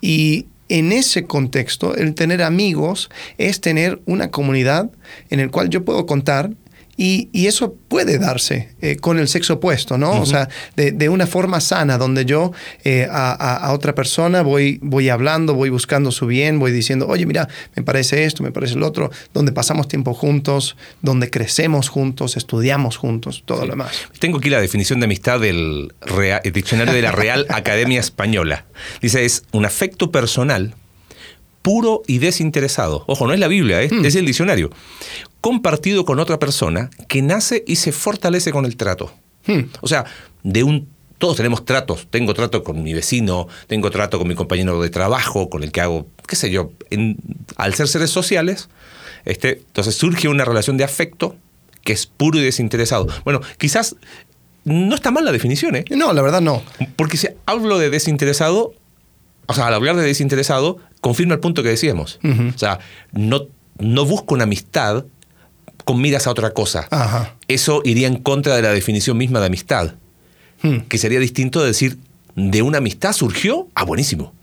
y 0.02 0.48
en 0.70 0.92
ese 0.92 1.26
contexto, 1.26 1.96
el 1.96 2.14
tener 2.16 2.42
amigos 2.42 3.10
es 3.38 3.62
tener 3.62 4.02
una 4.06 4.32
comunidad 4.32 4.90
en 5.30 5.40
el 5.40 5.52
cual 5.52 5.70
yo 5.70 5.86
puedo 5.86 6.06
contar 6.06 6.52
Y, 7.00 7.30
y 7.32 7.46
eso 7.46 7.76
puede 7.88 8.18
darse 8.18 8.76
eh, 8.82 8.96
con 8.98 9.20
el 9.20 9.28
sexo 9.28 9.54
opuesto, 9.54 10.00
¿no? 10.00 10.20
O 10.20 10.26
sea, 10.26 10.50
de, 10.76 10.92
de, 10.92 11.10
una 11.10 11.28
forma 11.28 11.62
sana, 11.62 12.00
donde 12.00 12.26
yo 12.26 12.54
eh, 12.84 13.08
a, 13.10 13.34
a, 13.34 13.72
otra 13.74 13.94
persona 13.94 14.42
voy, 14.42 14.80
voy 14.82 15.10
hablando, 15.10 15.54
voy 15.54 15.70
buscando 15.70 16.12
su 16.12 16.26
bien, 16.26 16.58
voy 16.58 16.72
diciendo, 16.72 17.08
oye, 17.08 17.28
mira, 17.28 17.48
me 17.76 17.84
parece 17.84 18.24
esto, 18.24 18.42
me 18.42 18.52
parece 18.52 18.76
lo 18.76 18.88
otro, 18.88 19.12
donde 19.32 19.52
pasamos 19.52 19.88
tiempo 19.88 20.16
juntos, 20.16 20.76
donde 21.04 21.30
crecemos 21.30 21.88
juntos, 21.88 22.36
estudiamos 22.36 22.98
juntos, 22.98 23.44
todo 23.46 23.60
Sí. 23.62 23.66
lo 23.68 23.72
demás. 23.74 23.92
Tengo 24.18 24.40
aquí 24.40 24.50
la 24.50 24.60
definición 24.60 25.00
de 25.00 25.06
amistad 25.06 25.40
del 25.40 25.94
Rea- 26.02 26.42
el 26.44 26.52
diccionario 26.52 26.96
de 26.96 27.04
la 27.04 27.12
Real 27.12 27.46
Academia 27.50 28.00
Española. 28.00 28.66
Dice, 29.04 29.24
es 29.24 29.44
un 29.52 29.66
afecto 29.66 30.10
personal 30.12 30.74
puro 31.62 32.02
y 32.08 32.20
desinteresado. 32.20 33.04
Ojo, 33.08 33.28
no 33.28 33.34
es 33.34 33.40
la 33.40 33.48
Biblia, 33.50 33.82
es, 33.82 33.92
es 33.92 34.16
el 34.16 34.26
diccionario. 34.26 34.72
Compartido 35.48 36.04
con 36.04 36.20
otra 36.20 36.40
persona 36.40 36.90
que 37.08 37.22
nace 37.22 37.64
y 37.66 37.78
se 37.78 37.94
fortalece 37.94 38.52
con 38.52 38.66
el 38.66 38.76
trato. 38.76 39.14
Hmm. 39.46 39.62
O 39.80 39.88
sea, 39.88 40.04
de 40.44 40.64
un 40.64 40.90
todos 41.20 41.38
tenemos 41.38 41.64
tratos. 41.64 42.06
Tengo 42.10 42.34
trato 42.34 42.64
con 42.64 42.84
mi 42.84 42.94
vecino, 42.94 43.48
tengo 43.68 43.90
trato 43.90 44.20
con 44.20 44.28
mi 44.28 44.36
compañero 44.36 44.82
de 44.82 44.90
trabajo, 44.90 45.50
con 45.50 45.64
el 45.64 45.72
que 45.72 45.80
hago, 45.80 46.06
qué 46.28 46.36
sé 46.36 46.52
yo, 46.52 46.72
en- 46.90 47.16
al 47.56 47.74
ser 47.76 47.88
seres 47.88 48.10
sociales, 48.12 48.68
este, 49.24 49.60
entonces 49.68 49.96
surge 49.96 50.28
una 50.28 50.44
relación 50.44 50.76
de 50.76 50.84
afecto 50.84 51.38
que 51.86 51.94
es 51.94 52.06
puro 52.08 52.38
y 52.40 52.44
desinteresado. 52.44 53.08
Bueno, 53.24 53.40
quizás 53.58 53.96
no 54.66 54.94
está 54.96 55.10
mal 55.12 55.24
la 55.24 55.32
definición, 55.32 55.78
¿eh? 55.78 55.86
No, 55.92 56.12
la 56.12 56.22
verdad 56.22 56.42
no. 56.42 56.62
Porque 56.98 57.16
si 57.16 57.30
hablo 57.46 57.80
de 57.80 57.90
desinteresado, 57.90 58.74
o 59.48 59.54
sea, 59.54 59.68
al 59.68 59.74
hablar 59.74 59.96
de 59.96 60.04
desinteresado, 60.04 60.78
confirma 61.00 61.36
el 61.36 61.40
punto 61.40 61.64
que 61.64 61.70
decíamos. 61.70 62.20
O 62.54 62.58
sea, 62.60 62.80
no, 63.14 63.48
no 63.80 64.04
busco 64.06 64.36
una 64.36 64.44
amistad 64.44 65.06
con 65.88 66.00
miras 66.02 66.28
a 66.28 66.32
otra 66.32 66.52
cosa. 66.52 66.86
Ajá. 66.92 67.36
Eso 67.48 67.82
iría 67.86 68.08
en 68.08 68.18
contra 68.18 68.56
de 68.58 68.62
la 68.62 68.72
definición 68.72 69.18
misma 69.18 69.40
de 69.40 69.46
amistad, 69.48 69.94
Hmm. 70.62 70.80
que 70.90 70.98
sería 70.98 71.20
distinto 71.20 71.62
de 71.62 71.68
decir, 71.68 71.98
de 72.36 72.62
una 72.62 72.80
amistad 72.80 73.14
surgió, 73.14 73.68
ah, 73.74 73.86
buenísimo, 73.86 74.34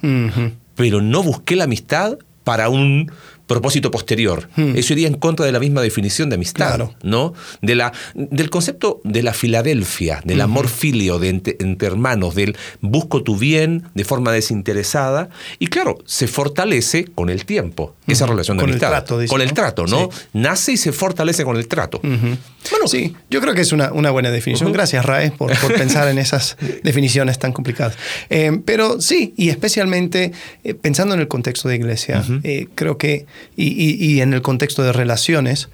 pero 0.74 1.00
no 1.02 1.22
busqué 1.22 1.54
la 1.56 1.64
amistad 1.64 2.18
para 2.44 2.68
un 2.68 3.10
propósito 3.46 3.90
posterior. 3.90 4.48
Hmm. 4.56 4.76
Eso 4.76 4.92
iría 4.94 5.08
en 5.08 5.14
contra 5.14 5.44
de 5.46 5.52
la 5.52 5.60
misma 5.60 5.82
definición 5.82 6.28
de 6.30 6.36
amistad, 6.36 6.54
Claro. 6.76 6.94
¿no? 7.02 7.34
De 7.62 7.74
la, 7.74 7.92
del 8.14 8.50
concepto 8.50 9.00
de 9.04 9.22
la 9.22 9.34
Filadelfia, 9.34 10.20
del 10.24 10.40
amor 10.40 10.68
filio 10.68 11.18
de 11.18 11.28
entre, 11.28 11.56
entre 11.60 11.88
hermanos, 11.88 12.34
del 12.34 12.56
busco 12.80 13.22
tu 13.22 13.36
bien 13.36 13.84
de 13.94 14.04
forma 14.04 14.32
desinteresada. 14.32 15.28
Y 15.58 15.66
claro, 15.66 15.98
se 16.06 16.26
fortalece 16.26 17.04
con 17.06 17.28
el 17.30 17.44
tiempo, 17.44 17.94
esa 18.06 18.26
relación 18.26 18.56
de 18.56 18.62
Con 18.62 18.70
el 18.70 18.74
amistad. 18.74 18.90
trato, 18.90 19.18
dice, 19.18 19.30
con 19.30 19.40
el 19.42 19.48
¿no? 19.48 19.54
trato, 19.54 19.86
¿no? 19.86 20.08
Sí. 20.12 20.18
Nace 20.34 20.72
y 20.72 20.76
se 20.76 20.92
fortalece 20.92 21.44
con 21.44 21.56
el 21.56 21.68
trato. 21.68 22.00
Bueno, 22.02 22.86
sí, 22.86 23.14
yo 23.30 23.40
creo 23.40 23.54
que 23.54 23.60
es 23.60 23.72
una, 23.72 23.92
una 23.92 24.10
buena 24.10 24.30
definición. 24.30 24.72
Gracias, 24.72 25.04
Rae, 25.04 25.30
por, 25.32 25.56
por 25.58 25.74
pensar 25.76 26.08
en 26.08 26.18
esas 26.18 26.56
definiciones 26.82 27.38
tan 27.38 27.52
complicadas. 27.52 27.96
Eh, 28.30 28.60
pero 28.64 29.00
sí, 29.00 29.34
y 29.36 29.50
especialmente 29.50 30.32
eh, 30.62 30.74
pensando 30.74 31.14
en 31.14 31.20
el 31.20 31.28
contexto 31.28 31.68
de 31.68 31.76
iglesia, 31.76 32.24
eh, 32.42 32.68
creo 32.74 32.96
que, 32.98 33.26
y, 33.56 33.66
y- 33.68 33.96
y 34.12 34.20
en 34.20 34.32
el 34.34 34.42
contexto 34.42 34.82
de 34.82 34.92
relaciones, 34.92 35.68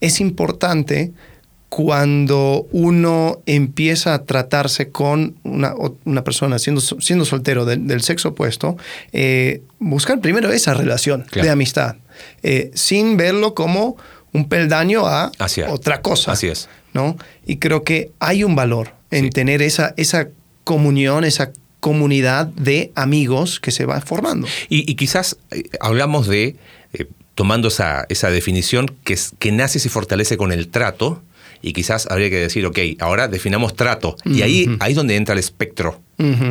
es 0.00 0.20
importante 0.20 1.12
cuando 1.68 2.68
uno 2.70 3.40
empieza 3.46 4.14
a 4.14 4.24
tratarse 4.24 4.90
con 4.90 5.34
una, 5.42 5.74
una 6.04 6.22
persona 6.22 6.58
siendo, 6.60 6.80
siendo 6.80 7.24
soltero 7.24 7.64
del, 7.64 7.86
del 7.88 8.00
sexo 8.02 8.28
opuesto, 8.28 8.76
eh, 9.12 9.62
buscar 9.80 10.20
primero 10.20 10.52
esa 10.52 10.74
relación 10.74 11.22
Claro. 11.28 11.46
de 11.46 11.50
amistad, 11.50 11.96
eh, 12.44 12.70
sin 12.74 13.16
verlo 13.16 13.54
como 13.54 13.96
un 14.32 14.48
peldaño 14.48 15.06
a 15.06 15.32
Así 15.38 15.62
otra 15.62 16.00
cosa. 16.00 16.32
Así 16.32 16.46
es. 16.46 16.68
¿no? 16.92 17.16
Y 17.44 17.56
creo 17.56 17.82
que 17.82 18.12
hay 18.20 18.44
un 18.44 18.54
valor 18.54 18.92
en 19.10 19.24
Sí. 19.24 19.30
tener 19.30 19.60
esa, 19.62 19.94
esa 19.96 20.28
comunión, 20.62 21.24
esa 21.24 21.50
comunidad 21.80 22.46
de 22.46 22.92
amigos 22.94 23.58
que 23.58 23.72
se 23.72 23.84
va 23.84 24.00
formando. 24.00 24.46
Y, 24.68 24.88
y 24.90 24.94
quizás 24.94 25.36
eh, 25.50 25.64
hablamos 25.80 26.28
de, 26.28 26.54
eh, 26.94 27.06
tomando 27.34 27.68
esa, 27.68 28.06
esa 28.08 28.30
definición, 28.30 28.86
que, 29.04 29.12
es- 29.14 29.32
que 29.38 29.52
nace 29.52 29.78
y 29.78 29.80
se 29.80 29.88
fortalece 29.90 30.36
con 30.36 30.52
el 30.52 30.68
trato, 30.68 31.22
y 31.62 31.72
quizás 31.72 32.06
habría 32.10 32.28
que 32.28 32.36
decir, 32.36 32.66
ok, 32.66 32.78
ahora 33.00 33.26
definamos 33.26 33.74
trato. 33.74 34.16
Y 34.26 34.42
ahí, 34.42 34.76
ahí 34.80 34.92
es 34.92 34.96
donde 34.96 35.16
entra 35.16 35.32
el 35.32 35.38
espectro 35.38 36.02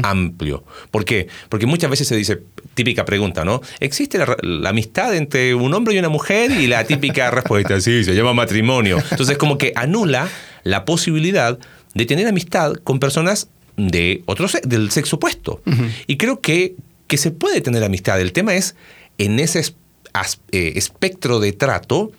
amplio. 0.03 0.63
¿Por 0.89 1.05
qué? 1.05 1.27
Porque 1.49 1.67
muchas 1.67 1.89
veces 1.91 2.07
se 2.07 2.15
dice, 2.15 2.41
típica 2.73 3.05
pregunta, 3.05 3.45
¿no? 3.45 3.61
¿Existe 3.79 4.17
la, 4.17 4.35
la 4.41 4.69
amistad 4.69 5.15
entre 5.15 5.53
un 5.53 5.71
hombre 5.73 5.93
y 5.93 5.99
una 5.99 6.09
mujer? 6.09 6.49
Y 6.51 6.65
la 6.67 6.83
típica 6.85 7.29
respuesta, 7.31 7.79
sí, 7.79 8.03
se 8.03 8.15
llama 8.15 8.33
matrimonio. 8.33 8.97
Entonces 9.11 9.37
como 9.37 9.57
que 9.59 9.71
anula 9.75 10.27
la 10.63 10.83
posibilidad 10.83 11.59
de 11.93 12.05
tener 12.07 12.25
amistad 12.27 12.73
con 12.83 12.99
personas 12.99 13.49
de 13.77 14.23
otro 14.25 14.47
del 14.63 14.89
sexo 14.89 15.17
opuesto. 15.17 15.61
Y 16.07 16.17
creo 16.17 16.39
que, 16.41 16.73
que 17.07 17.17
se 17.17 17.29
puede 17.29 17.61
tener 17.61 17.83
amistad. 17.83 18.19
El 18.19 18.33
tema 18.33 18.55
es 18.55 18.75
en 19.19 19.39
ese 19.39 19.59
es- 19.59 19.75
as- 20.13 20.39
eh, 20.51 20.73
espectro 20.75 21.39
de 21.39 21.51
trato, 21.53 22.11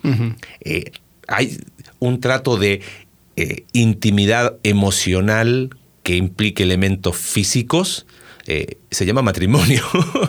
eh, 0.61 0.91
hay 1.29 1.59
un 2.01 2.21
trato 2.21 2.57
de 2.57 2.81
eh, 3.37 3.65
intimidad 3.73 4.57
emocional 4.63 5.71
que 6.03 6.17
implique 6.17 6.63
elementos 6.63 7.17
físicos, 7.17 8.07
se 8.91 9.07
llama 9.07 9.23
matrimonio. 9.23 9.83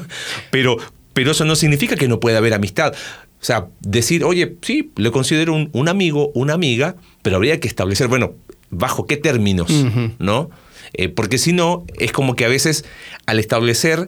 pero, 0.52 0.78
pero 1.14 1.32
eso 1.32 1.44
no 1.46 1.56
significa 1.56 1.96
que 1.98 2.08
no 2.08 2.20
pueda 2.22 2.38
haber 2.38 2.54
amistad. 2.54 2.94
O 3.42 3.44
sea, 3.46 3.68
decir, 3.82 4.24
oye, 4.24 4.56
sí, 4.62 4.92
le 4.96 5.12
considero 5.12 5.54
un, 5.54 5.70
un 5.74 5.90
amigo, 5.90 6.32
una 6.34 6.54
amiga, 6.54 6.96
pero 7.22 7.36
habría 7.36 7.60
que 7.60 7.68
establecer, 7.68 8.08
bueno, 8.08 8.34
bajo 8.70 9.06
qué 9.06 9.18
términos. 9.18 9.70
¿no? 10.18 10.50
Eh, 10.94 11.10
porque 11.10 11.38
si 11.38 11.52
no, 11.52 11.86
es 12.00 12.12
como 12.14 12.36
que 12.38 12.46
a 12.46 12.48
veces 12.48 12.86
al 13.26 13.40
establecer 13.40 14.08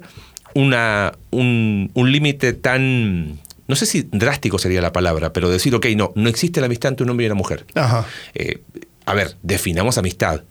una, 0.56 1.14
un, 1.32 1.92
un 1.94 2.12
límite 2.12 2.54
tan, 2.54 3.40
no 3.68 3.76
sé 3.76 3.86
si 3.86 4.08
drástico 4.12 4.58
sería 4.60 4.82
la 4.82 4.92
palabra, 4.94 5.34
pero 5.34 5.50
decir, 5.50 5.74
ok, 5.76 5.86
no, 5.96 6.12
no 6.16 6.30
existe 6.30 6.60
la 6.60 6.66
amistad 6.68 6.90
entre 6.92 7.04
un 7.04 7.10
hombre 7.12 7.26
y 7.26 7.28
una 7.28 7.36
mujer. 7.36 7.66
Ajá. 7.76 8.06
Eh, 8.34 8.62
a 9.06 9.14
ver, 9.14 9.36
definamos 9.44 9.98
amistad. 9.98 10.44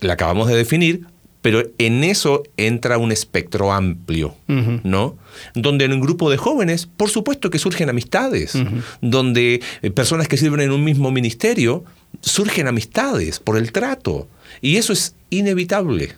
La 0.00 0.12
acabamos 0.12 0.48
de 0.48 0.56
definir, 0.56 1.06
pero 1.42 1.62
en 1.78 2.04
eso 2.04 2.42
entra 2.56 2.98
un 2.98 3.12
espectro 3.12 3.72
amplio. 3.72 4.34
¿no? 4.48 5.16
Donde 5.54 5.84
en 5.84 5.92
un 5.92 6.00
grupo 6.00 6.30
de 6.30 6.36
jóvenes, 6.36 6.86
por 6.86 7.08
supuesto 7.08 7.50
que 7.50 7.58
surgen 7.58 7.88
amistades, 7.88 8.52
donde 9.00 9.62
eh, 9.82 9.90
personas 9.90 10.28
que 10.28 10.36
sirven 10.36 10.60
en 10.60 10.72
un 10.72 10.84
mismo 10.84 11.10
ministerio, 11.10 11.84
surgen 12.20 12.66
amistades 12.66 13.40
por 13.40 13.56
el 13.56 13.72
trato. 13.72 14.28
Y 14.60 14.76
eso 14.76 14.92
es 14.92 15.14
inevitable 15.30 16.14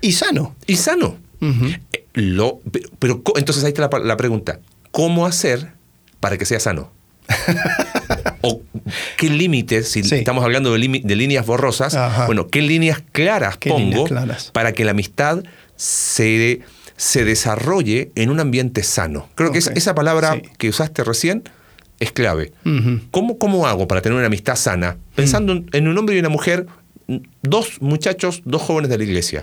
Y 0.00 0.12
sano. 0.12 0.54
y 0.66 0.76
sano. 0.76 1.16
Eh, 1.40 2.04
Lo, 2.14 2.60
pero, 2.98 3.22
entonces 3.36 3.64
ahí 3.64 3.72
está 3.74 3.88
la, 3.90 3.98
la 3.98 4.16
pregunta, 4.16 4.60
¿cómo 4.94 5.26
hacer 5.26 5.72
para 6.20 6.38
que 6.38 6.46
sea 6.46 6.60
sano? 6.60 6.92
¿O 8.42 8.62
qué 9.16 9.28
límites, 9.28 9.88
si 9.90 10.02
Sí. 10.04 10.14
estamos 10.16 10.44
hablando 10.44 10.72
de, 10.72 10.78
líneas 10.78 11.44
borrosas, 11.46 11.94
Ajá. 11.94 12.26
bueno, 12.26 12.46
qué 12.48 12.60
líneas 12.62 13.02
claras 13.12 13.56
¿Qué 13.56 13.70
pongo 13.70 13.80
líneas 13.90 14.08
claras? 14.08 14.50
para 14.52 14.72
que 14.72 14.84
la 14.84 14.92
amistad 14.92 15.42
se, 15.76 16.60
se 16.96 17.24
desarrolle 17.24 18.12
en 18.14 18.30
un 18.30 18.38
ambiente 18.40 18.82
sano? 18.84 19.28
Creo 19.34 19.50
que 19.52 19.58
es- 19.58 19.72
esa 19.74 19.94
palabra 19.94 20.34
Sí. 20.34 20.42
que 20.58 20.68
usaste 20.68 21.02
recién 21.02 21.42
es 21.98 22.12
clave. 22.12 22.52
¿Cómo, 23.10 23.38
¿Cómo 23.38 23.66
hago 23.66 23.88
para 23.88 24.00
tener 24.02 24.16
una 24.18 24.26
amistad 24.26 24.56
sana? 24.56 24.98
Pensando 25.14 25.52
en- 25.52 25.66
en 25.72 25.88
un 25.88 25.96
hombre 25.98 26.14
y 26.16 26.18
una 26.20 26.28
mujer, 26.28 26.66
dos 27.42 27.80
muchachos, 27.82 28.42
dos 28.44 28.62
jóvenes 28.62 28.90
de 28.90 28.98
la 28.98 29.04
iglesia. 29.04 29.40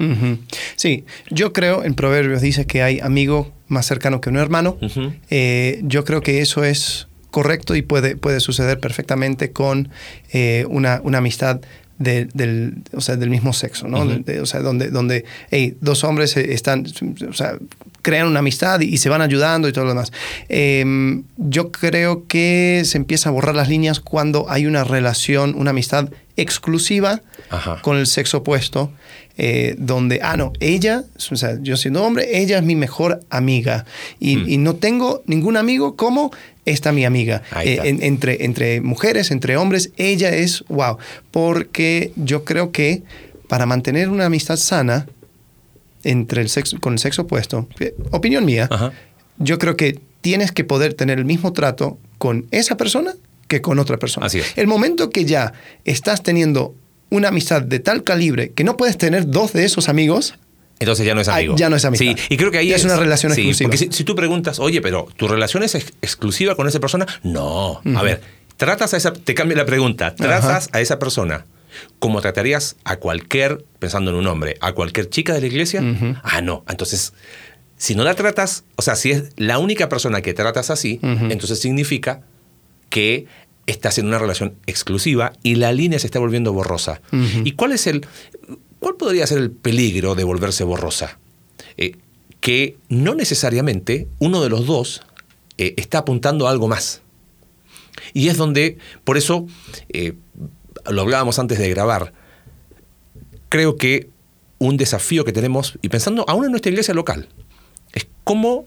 Sí, 0.75 1.03
yo 1.29 1.53
creo, 1.53 1.83
en 1.83 1.93
Proverbios 1.93 2.41
dice 2.41 2.65
que 2.65 2.81
hay 2.81 2.99
amigo 2.99 3.51
más 3.67 3.85
cercano 3.85 4.19
que 4.21 4.29
un 4.29 4.37
hermano. 4.37 4.77
Eh, 5.29 5.79
yo 5.83 6.03
creo 6.03 6.21
que 6.21 6.41
eso 6.41 6.63
es 6.63 7.07
correcto 7.29 7.75
y 7.75 7.81
puede, 7.81 8.15
puede 8.17 8.39
suceder 8.39 8.79
perfectamente 8.79 9.51
con 9.51 9.89
eh, 10.33 10.65
una, 10.69 10.99
una 11.03 11.19
amistad 11.19 11.61
de- 11.97 12.25
del, 12.33 12.77
o 12.93 12.99
sea, 13.01 13.15
del 13.15 13.29
mismo 13.29 13.53
sexo, 13.53 13.87
¿no? 13.87 14.03
De- 14.05 14.41
o 14.41 14.45
sea, 14.47 14.59
donde, 14.61 14.89
donde 14.89 15.23
hey, 15.51 15.75
dos 15.81 16.03
hombres 16.03 16.35
eh, 16.35 16.51
están, 16.53 16.85
o 17.29 17.33
sea, 17.33 17.57
crean 18.01 18.27
una 18.27 18.39
amistad 18.39 18.81
y, 18.81 18.85
y 18.85 18.97
se 18.97 19.07
van 19.09 19.21
ayudando 19.21 19.67
y 19.69 19.71
todo 19.71 19.83
lo 19.85 19.91
demás. 19.91 20.11
Eh, 20.49 21.21
yo 21.37 21.71
creo 21.71 22.25
que 22.27 22.81
se 22.85 22.97
empieza 22.97 23.29
a 23.29 23.31
borrar 23.31 23.55
las 23.55 23.69
líneas 23.69 23.99
cuando 23.99 24.49
hay 24.49 24.65
una 24.65 24.83
relación, 24.83 25.53
una 25.55 25.69
amistad 25.69 26.09
exclusiva 26.41 27.21
Ajá. 27.50 27.79
con 27.81 27.98
el 27.98 28.07
sexo 28.07 28.38
opuesto, 28.39 28.91
eh, 29.38 29.75
donde, 29.77 30.19
ah, 30.21 30.36
no, 30.38 30.51
ella, 30.60 31.03
o 31.31 31.36
sea, 31.36 31.57
yo 31.62 31.77
siendo 31.77 32.03
hombre, 32.03 32.41
ella 32.41 32.57
es 32.57 32.63
mi 32.63 32.75
mejor 32.75 33.21
amiga 33.29 33.86
y, 34.19 34.36
Mm. 34.38 34.50
y 34.50 34.57
no 34.57 34.75
tengo 34.75 35.24
ningún 35.25 35.57
amigo 35.57 35.95
como 35.95 36.31
esta 36.65 36.91
mi 36.91 37.05
amiga. 37.05 37.41
Eh, 37.63 37.79
en- 37.83 38.03
entre, 38.03 38.45
entre 38.45 38.81
mujeres, 38.81 39.31
entre 39.31 39.57
hombres, 39.57 39.91
ella 39.98 40.29
es 40.29 40.63
wow, 40.67 40.98
porque 41.31 42.12
yo 42.15 42.43
creo 42.43 42.71
que 42.71 43.03
para 43.48 43.65
mantener 43.65 44.10
una 44.10 44.25
amistad 44.25 44.57
sana 44.57 45.07
entre 46.03 46.41
el 46.41 46.50
sexo, 46.50 46.79
con 46.79 46.93
el 46.93 47.00
sexo 47.00 47.24
opuesto, 47.24 47.67
eh, 47.79 47.95
opinión 48.12 48.45
mía, 48.45 48.67
Ajá. 48.71 48.91
yo 49.38 49.57
creo 49.60 49.75
que 49.77 50.00
tienes 50.21 50.51
que 50.51 50.63
poder 50.63 50.93
tener 50.93 51.17
el 51.19 51.25
mismo 51.25 51.51
trato 51.53 51.98
con 52.17 52.45
esa 52.51 52.77
persona 52.77 53.13
que 53.51 53.62
con 53.62 53.77
otra 53.79 53.98
persona. 53.98 54.25
Así 54.27 54.39
es. 54.39 54.53
El 54.58 54.67
momento 54.67 55.10
que 55.10 55.25
ya 55.25 55.53
estás 55.86 56.24
teniendo 56.24 56.74
una 57.10 57.27
amistad 57.27 57.62
de 57.62 57.79
tal 57.79 58.03
calibre 58.03 58.51
que 58.53 58.63
no 58.63 58.77
puedes 58.77 58.98
tener 58.98 59.27
dos 59.29 59.51
de 59.53 59.65
esos 59.65 59.89
amigos, 59.89 60.36
Entonces 60.79 61.05
ya 61.05 61.13
no 61.13 61.22
es 61.22 61.27
amigo. 61.27 61.55
ya 61.58 61.70
no 61.70 61.75
es 61.75 61.84
amistad. 61.86 62.05
Sí, 62.08 62.15
y 62.29 62.38
creo 62.38 62.50
que 62.51 62.58
ahí 62.60 62.70
Ya 62.70 62.77
es 62.77 62.86
una 62.86 62.96
relación 62.96 63.34
sí, 63.36 63.41
exclusiva. 63.41 63.67
Porque 63.70 63.77
si, 63.77 63.91
si 63.91 64.03
tú 64.05 64.15
preguntas, 64.15 64.60
oye, 64.60 64.81
pero 64.81 65.08
¿tu 65.17 65.27
relación 65.27 65.62
es 65.63 65.75
ex- 65.75 65.93
exclusiva 66.01 66.55
con 66.55 66.67
esa 66.67 66.79
persona? 66.79 67.05
No. 67.24 67.81
A 67.96 68.01
ver, 68.01 68.22
tratas 68.58 68.93
a 68.93 68.98
esa. 68.98 69.12
Te 69.13 69.36
cambio 69.36 69.58
la 69.58 69.65
pregunta. 69.65 70.15
¿Tratas 70.15 70.70
a 70.72 70.79
esa 70.81 70.98
persona 70.98 71.46
como 72.00 72.22
tratarías 72.22 72.77
a 72.86 72.96
cualquier, 72.98 73.63
pensando 73.79 74.12
en 74.12 74.17
un 74.17 74.27
hombre, 74.27 74.55
a 74.62 74.72
cualquier 74.74 75.10
chica 75.10 75.34
de 75.34 75.41
la 75.41 75.48
iglesia? 75.48 75.84
Ah, 76.24 76.41
no. 76.41 76.63
Entonces. 76.70 77.13
Si 77.77 77.96
no 77.96 78.03
la 78.03 78.13
tratas, 78.13 78.63
o 78.75 78.84
sea, 78.84 78.96
si 78.96 79.10
es 79.10 79.24
la 79.38 79.58
única 79.58 79.89
persona 79.89 80.22
que 80.22 80.36
tratas 80.36 80.70
así, 80.70 81.00
entonces 81.01 81.60
significa 81.60 82.22
que 82.91 83.25
estás 83.65 83.98
en 83.98 84.05
una 84.05 84.19
relación 84.19 84.53
exclusiva 84.67 85.33
y 85.41 85.55
la 85.55 85.74
línea 85.74 85.98
se 85.98 86.05
está 86.05 86.19
volviendo 86.19 86.53
borrosa. 86.53 87.01
¿Y 87.43 87.53
cuál 87.53 87.71
es 87.71 87.88
el 87.88 88.05
cuál 88.79 88.95
podría 88.95 89.25
ser 89.25 89.39
el 89.39 89.50
peligro 89.50 90.13
de 90.13 90.24
volverse 90.24 90.63
borrosa? 90.63 91.17
Eh, 91.77 91.95
que 92.41 92.77
no 92.89 93.15
necesariamente 93.15 94.07
uno 94.19 94.41
de 94.41 94.50
los 94.50 94.65
dos 94.65 95.01
eh, 95.57 95.74
está 95.77 96.00
apuntando 96.00 96.48
a 96.48 96.51
algo 96.51 96.67
más. 96.67 97.01
Y 98.13 98.27
es 98.27 98.38
donde, 98.38 98.77
por 99.03 99.17
eso, 99.17 99.45
eh, 99.89 100.13
lo 100.89 101.01
hablábamos 101.01 101.39
antes 101.39 101.60
de 101.60 101.69
grabar, 101.69 102.13
creo 103.48 103.77
que 103.77 104.10
un 104.57 104.77
desafío 104.77 105.24
que 105.24 105.33
tenemos, 105.33 105.77
y 105.81 105.89
pensando 105.89 106.25
aún 106.27 106.45
en 106.45 106.51
nuestra 106.51 106.71
iglesia 106.71 106.93
local, 106.93 107.29
es 107.93 108.07
cómo, 108.24 108.65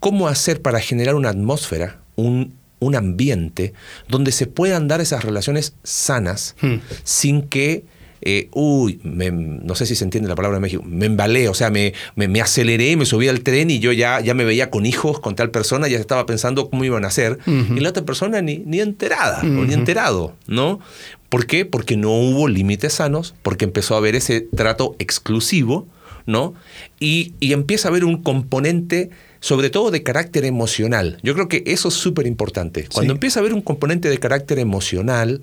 cómo 0.00 0.28
hacer 0.28 0.60
para 0.60 0.80
generar 0.80 1.14
una 1.14 1.30
atmósfera, 1.30 2.02
un, 2.16 2.54
un 2.84 2.94
ambiente 2.96 3.72
donde 4.08 4.32
se 4.32 4.46
puedan 4.46 4.88
dar 4.88 5.00
esas 5.00 5.24
relaciones 5.24 5.74
sanas 5.82 6.54
Hmm. 6.60 6.76
sin 7.02 7.42
que, 7.42 7.84
eh, 8.26 8.48
uy, 8.52 9.00
me- 9.02 9.30
no 9.30 9.74
sé 9.74 9.84
si 9.86 9.94
se 9.94 10.04
entiende 10.04 10.28
la 10.28 10.34
palabra 10.34 10.56
en 10.56 10.62
México, 10.62 10.82
me 10.86 11.06
embalé, 11.06 11.48
o 11.48 11.54
sea, 11.54 11.68
me, 11.70 11.92
me, 12.16 12.26
me 12.28 12.40
aceleré, 12.40 12.96
me 12.96 13.04
subí 13.04 13.28
al 13.28 13.40
tren 13.42 13.70
y 13.70 13.80
yo 13.80 13.92
ya, 13.92 14.20
ya 14.20 14.32
me 14.34 14.44
veía 14.44 14.70
con 14.70 14.86
hijos, 14.86 15.20
con 15.20 15.34
tal 15.36 15.50
persona, 15.50 15.88
ya 15.88 15.98
estaba 15.98 16.24
pensando 16.24 16.70
cómo 16.70 16.84
iban 16.84 17.04
a 17.04 17.08
hacer, 17.08 17.38
y 17.46 17.80
la 17.80 17.90
otra 17.90 18.04
persona 18.04 18.40
ni, 18.40 18.58
ni 18.58 18.80
enterada, 18.80 19.40
o 19.42 19.64
ni 19.66 19.74
enterado, 19.74 20.34
¿no? 20.46 20.80
¿Por 21.28 21.46
qué? 21.46 21.64
Porque 21.66 21.96
no 21.96 22.12
hubo 22.12 22.48
límites 22.48 22.94
sanos, 22.94 23.34
porque 23.42 23.64
empezó 23.66 23.94
a 23.94 23.98
haber 23.98 24.14
ese 24.14 24.40
trato 24.40 24.94
exclusivo, 25.00 25.86
¿no? 26.26 26.54
Y, 27.00 27.34
y 27.40 27.52
empieza 27.52 27.88
a 27.88 27.90
haber 27.90 28.04
un 28.06 28.22
componente, 28.22 29.10
sobre 29.44 29.68
todo 29.68 29.90
de 29.90 30.02
carácter 30.02 30.46
emocional. 30.46 31.18
Yo 31.22 31.34
creo 31.34 31.48
que 31.48 31.62
eso 31.66 31.88
es 31.88 31.94
súper 31.94 32.26
importante. 32.26 32.88
Cuando 32.90 33.12
Sí. 33.12 33.16
empieza 33.16 33.38
a 33.38 33.42
haber 33.42 33.52
un 33.52 33.60
componente 33.60 34.08
de 34.08 34.16
carácter 34.16 34.58
emocional, 34.58 35.42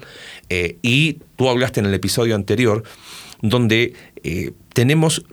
eh, 0.50 0.78
y 0.82 1.20
tú 1.36 1.48
hablaste 1.50 1.82
en 1.82 1.86
el 1.86 1.94
episodio 1.94 2.34
anterior, 2.34 2.82
donde 3.44 3.94
eh, 4.24 4.54
tenemos 4.74 5.24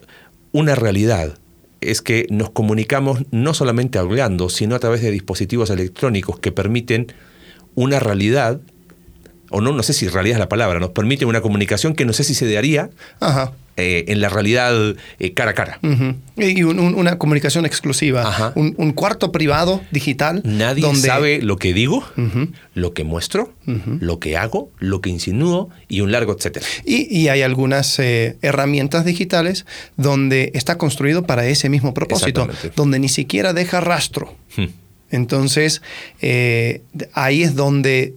una 0.53 0.75
realidad, 0.75 1.39
es 1.81 2.03
que 2.03 2.27
nos 2.29 2.51
comunicamos 2.51 3.23
no 3.31 3.55
solamente 3.55 3.97
hablando, 3.99 4.51
sino 4.51 4.75
a 4.75 4.81
través 4.81 5.01
de 5.01 5.13
dispositivos 5.13 5.71
electrónicos 5.71 6.39
que 6.39 6.53
permiten 6.53 7.07
una 7.75 8.01
realidad, 8.01 8.61
o 9.49 9.63
no, 9.63 9.73
no 9.73 9.83
sé 9.83 9.95
si 9.95 10.09
realidad 10.09 10.37
es 10.37 10.41
la 10.41 10.51
palabra, 10.51 10.79
nos 10.79 10.91
permite 10.91 11.25
una 11.25 11.41
comunicación 11.41 11.95
que 11.95 12.05
no 12.05 12.13
sé 12.13 12.23
si 12.23 12.35
se 12.35 12.53
daría 12.53 12.91
Ajá. 13.19 13.53
Eh, 13.79 14.05
en 14.09 14.21
la 14.21 14.29
realidad 14.29 14.75
eh, 15.19 15.33
cara 15.33 15.53
a 15.53 15.55
cara. 15.55 15.79
Y 16.37 16.63
un- 16.65 16.79
un- 16.79 16.95
una 16.95 17.17
comunicación 17.17 17.65
exclusiva. 17.65 18.29
Ajá. 18.29 18.53
Un, 18.57 18.75
un 18.77 18.93
cuarto 18.93 19.33
privado 19.33 19.81
digital. 19.93 20.43
Nadie 20.45 20.83
donde, 20.83 21.01
sabe 21.09 21.41
lo 21.41 21.57
que 21.57 21.73
digo, 21.73 22.05
lo 22.75 22.93
que 22.93 23.05
muestro, 23.05 23.55
lo 24.01 24.19
que 24.19 24.37
hago, 24.37 24.71
lo 24.79 25.01
que 25.01 25.11
insinúo 25.11 25.71
y 25.89 26.01
un 26.03 26.13
largo 26.13 26.33
etcétera. 26.37 26.67
Y, 26.85 27.07
y 27.17 27.29
hay 27.29 27.43
algunas 27.43 27.99
eh, 27.99 28.37
herramientas 28.43 29.05
digitales 29.05 29.65
donde 29.97 30.51
está 30.55 30.77
construido 30.77 31.23
para 31.25 31.47
ese 31.47 31.69
mismo 31.69 31.95
propósito, 31.95 32.49
donde 32.77 32.99
ni 32.99 33.09
siquiera 33.09 33.53
deja 33.53 33.81
rastro. 33.81 34.35
Hmm. 34.57 34.67
Entonces, 35.11 35.81
eh, 36.21 36.83
ahí 37.15 37.43
es 37.43 37.55
donde 37.55 38.15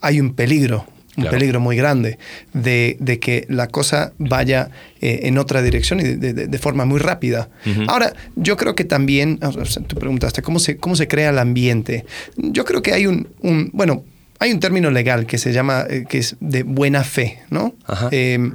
hay 0.00 0.20
un 0.20 0.34
peligro, 0.34 0.86
un 1.16 1.22
Claro. 1.22 1.30
peligro 1.38 1.60
muy 1.60 1.76
grande 1.76 2.18
de, 2.52 2.96
de 2.98 3.18
que 3.20 3.46
la 3.48 3.68
cosa 3.68 4.12
vaya 4.18 4.70
eh, 5.00 5.20
en 5.24 5.38
otra 5.38 5.62
dirección 5.62 6.00
y 6.00 6.02
de, 6.04 6.32
de- 6.32 6.46
de 6.48 6.58
forma 6.58 6.84
muy 6.84 6.98
rápida. 6.98 7.48
Ahora, 7.86 8.12
yo 8.36 8.56
creo 8.56 8.74
que 8.74 8.84
también, 8.84 9.38
o 9.42 9.64
sea, 9.64 9.82
tú 9.84 9.96
preguntaste, 9.96 10.42
¿cómo 10.42 10.58
se, 10.58 10.76
cómo 10.76 10.96
se 10.96 11.06
crea 11.06 11.30
el 11.30 11.38
ambiente? 11.38 12.04
Yo 12.36 12.64
creo 12.64 12.82
que 12.82 12.92
hay 12.92 13.06
un, 13.06 13.28
un- 13.42 13.70
bueno, 13.72 14.04
hay 14.40 14.52
un 14.52 14.58
término 14.60 14.90
legal 14.90 15.26
que 15.26 15.38
se 15.38 15.52
llama, 15.52 15.84
eh, 15.88 16.04
que 16.08 16.18
es 16.18 16.36
de 16.40 16.64
buena 16.64 17.04
fe, 17.04 17.38
¿no? 17.50 17.74
Eh, 18.10 18.50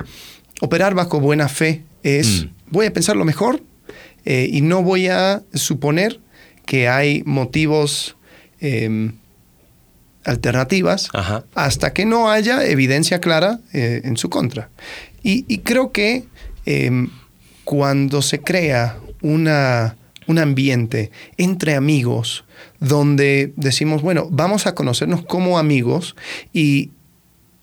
operar 0.61 0.93
bajo 0.95 1.19
buena 1.21 1.47
fe 1.47 1.83
es, 2.03 2.43
Mm. 2.43 2.49
voy 2.71 2.85
a 2.87 2.93
pensar 2.93 3.15
lo 3.15 3.23
mejor 3.25 3.61
eh, 4.25 4.49
y 4.51 4.59
no 4.61 4.83
voy 4.83 5.07
a 5.07 5.41
suponer 5.53 6.19
que 6.65 6.89
hay 6.89 7.23
motivos 7.25 8.17
eh, 8.59 9.11
alternativas 10.29 11.09
Ajá. 11.13 11.43
hasta 11.55 11.93
que 11.93 12.05
no 12.05 12.29
haya 12.29 12.63
evidencia 12.65 13.19
clara 13.19 13.59
eh, 13.73 14.01
en 14.03 14.15
su 14.17 14.29
contra. 14.29 14.69
Y, 15.23 15.45
y 15.47 15.59
creo 15.59 15.91
que 15.91 16.25
eh, 16.65 17.07
cuando 17.63 18.21
se 18.21 18.39
crea 18.39 18.97
una, 19.21 19.95
un 20.27 20.39
ambiente 20.39 21.11
entre 21.37 21.75
amigos 21.75 22.45
donde 22.79 23.53
decimos, 23.55 24.01
bueno, 24.01 24.27
vamos 24.31 24.65
a 24.67 24.75
conocernos 24.75 25.23
como 25.25 25.59
amigos 25.59 26.15
y 26.53 26.91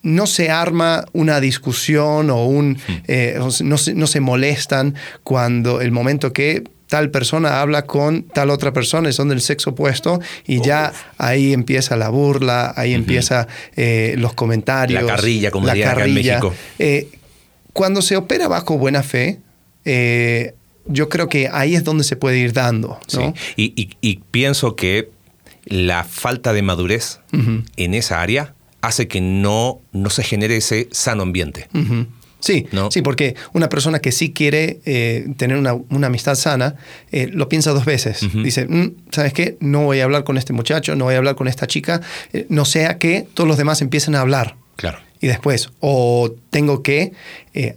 no 0.03 0.27
se 0.27 0.51
arma 0.51 1.05
una 1.13 1.41
discusión 1.41 2.31
o 2.31 2.47
un 2.47 2.79
eh, 3.09 3.39
o 3.41 3.51
se- 3.51 3.65
no, 3.65 3.77
se, 3.79 3.95
no 3.95 4.07
se 4.07 4.21
molestan 4.21 4.95
cuando 5.25 5.81
el 5.81 5.91
momento 5.91 6.33
que 6.33 6.63
tal 6.89 7.11
persona 7.11 7.61
habla 7.61 7.83
con 7.87 8.23
tal 8.25 8.51
otra 8.51 8.73
persona 8.73 9.09
y 9.09 9.13
son 9.13 9.29
del 9.29 9.41
sexo 9.41 9.71
opuesto 9.71 10.21
y 10.47 10.63
ya 10.63 10.93
ahí 11.19 11.53
empieza 11.53 11.97
la 11.97 12.09
burla, 12.09 12.73
ahí 12.77 12.95
empieza 12.95 13.49
eh, 13.77 14.15
los 14.19 14.35
comentarios. 14.35 15.03
La 15.03 15.09
carrilla, 15.17 15.51
como 15.51 15.67
la 15.67 15.73
acá 15.73 15.81
en 15.93 15.97
carrilla. 15.99 16.33
México. 16.41 16.55
Eh, 16.79 17.09
cuando 17.73 18.03
se 18.03 18.17
opera 18.17 18.49
bajo 18.49 18.79
buena 18.79 19.03
fe, 19.03 19.41
eh, 19.85 20.55
yo 20.87 21.09
creo 21.09 21.29
que 21.29 21.49
ahí 21.53 21.75
es 21.75 21.83
donde 21.85 22.05
se 22.05 22.17
puede 22.17 22.39
ir 22.39 22.53
dando. 22.53 23.01
Sí. 23.09 23.21
Y, 23.57 23.73
y- 23.81 23.97
y 24.01 24.21
pienso 24.31 24.77
que 24.77 25.11
la 25.65 26.05
falta 26.05 26.53
de 26.53 26.63
madurez 26.63 27.19
en 27.33 27.95
esa 27.95 28.23
área 28.23 28.55
hace 28.81 29.09
que 29.09 29.21
no, 29.21 29.81
no 29.91 30.11
se 30.11 30.23
genere 30.23 30.57
ese 30.57 30.89
sano 30.93 31.25
ambiente. 31.25 31.69
Sí, 32.47 32.67
¿No? 32.71 32.93
sí, 32.93 33.03
porque 33.03 33.35
una 33.55 33.69
persona 33.69 33.99
que 33.99 34.13
sí 34.13 34.33
quiere 34.33 34.79
eh, 34.85 35.27
tener 35.37 35.57
una, 35.59 35.75
una 35.75 36.07
amistad 36.07 36.37
sana, 36.37 36.77
eh, 37.11 37.27
lo 37.33 37.49
piensa 37.49 37.73
dos 37.73 37.85
veces. 37.85 38.21
Dice, 38.35 38.67
"Mm, 38.69 38.93
¿sabes 39.11 39.33
qué? 39.33 39.57
No 39.59 39.83
voy 39.83 39.99
a 39.99 40.05
hablar 40.05 40.23
con 40.23 40.39
este 40.39 40.53
muchacho, 40.53 40.95
no 40.95 41.07
voy 41.07 41.15
a 41.15 41.19
hablar 41.19 41.35
con 41.35 41.49
esta 41.49 41.67
chica, 41.67 42.01
eh, 42.33 42.47
no 42.49 42.65
sea 42.65 42.99
que 42.99 43.27
todos 43.35 43.49
los 43.49 43.57
demás 43.59 43.83
empiecen 43.83 44.15
a 44.15 44.21
hablar. 44.21 44.55
Claro. 44.77 44.99
Y 45.21 45.27
después, 45.27 45.71
o 45.81 46.33
tengo 46.51 46.83
que 46.85 47.13
eh, 47.55 47.75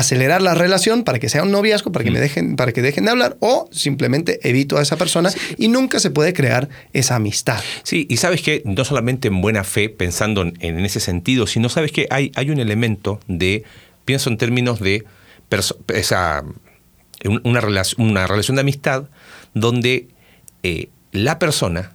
acelerar 0.00 0.42
la 0.42 0.54
relación 0.54 1.04
para 1.04 1.18
que 1.18 1.28
sea 1.28 1.42
un 1.42 1.50
noviazgo, 1.50 1.92
para 1.92 2.04
que, 2.04 2.10
me 2.10 2.20
dejen, 2.20 2.56
para 2.56 2.72
que 2.72 2.82
dejen 2.82 3.04
de 3.04 3.10
hablar, 3.10 3.36
o 3.40 3.68
simplemente 3.72 4.40
evito 4.48 4.78
a 4.78 4.82
esa 4.82 4.96
persona 4.96 5.30
y 5.56 5.68
nunca 5.68 6.00
se 6.00 6.10
puede 6.10 6.32
crear 6.32 6.68
esa 6.92 7.16
amistad. 7.16 7.60
Sí, 7.82 8.06
y 8.08 8.16
sabes 8.16 8.42
que 8.42 8.62
no 8.64 8.84
solamente 8.84 9.28
en 9.28 9.40
buena 9.40 9.64
fe, 9.64 9.88
pensando 9.88 10.42
en, 10.42 10.54
en 10.60 10.84
ese 10.84 11.00
sentido, 11.00 11.46
sino 11.46 11.68
sabes 11.68 11.92
que 11.92 12.06
hay, 12.10 12.32
hay 12.34 12.50
un 12.50 12.60
elemento 12.60 13.20
de, 13.28 13.64
pienso 14.04 14.30
en 14.30 14.38
términos 14.38 14.80
de 14.80 15.04
esa, 15.88 16.44
una, 17.44 17.60
relación, 17.60 18.10
una 18.10 18.26
relación 18.26 18.56
de 18.56 18.60
amistad 18.60 19.04
donde 19.54 20.08
eh, 20.62 20.88
la 21.12 21.38
persona 21.38 21.92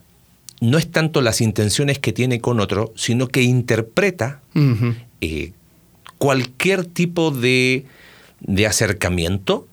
no 0.62 0.78
es 0.78 0.90
tanto 0.90 1.22
las 1.22 1.42
intenciones 1.42 2.00
que 2.00 2.14
tiene 2.14 2.40
con 2.40 2.60
otro, 2.60 2.94
sino 2.96 3.28
que 3.28 3.42
interpreta 3.42 4.42
eh, 5.22 5.52
cualquier 6.18 6.86
tipo 6.86 7.32
de, 7.32 7.86
de 8.40 8.68
acercamiento 8.68 9.68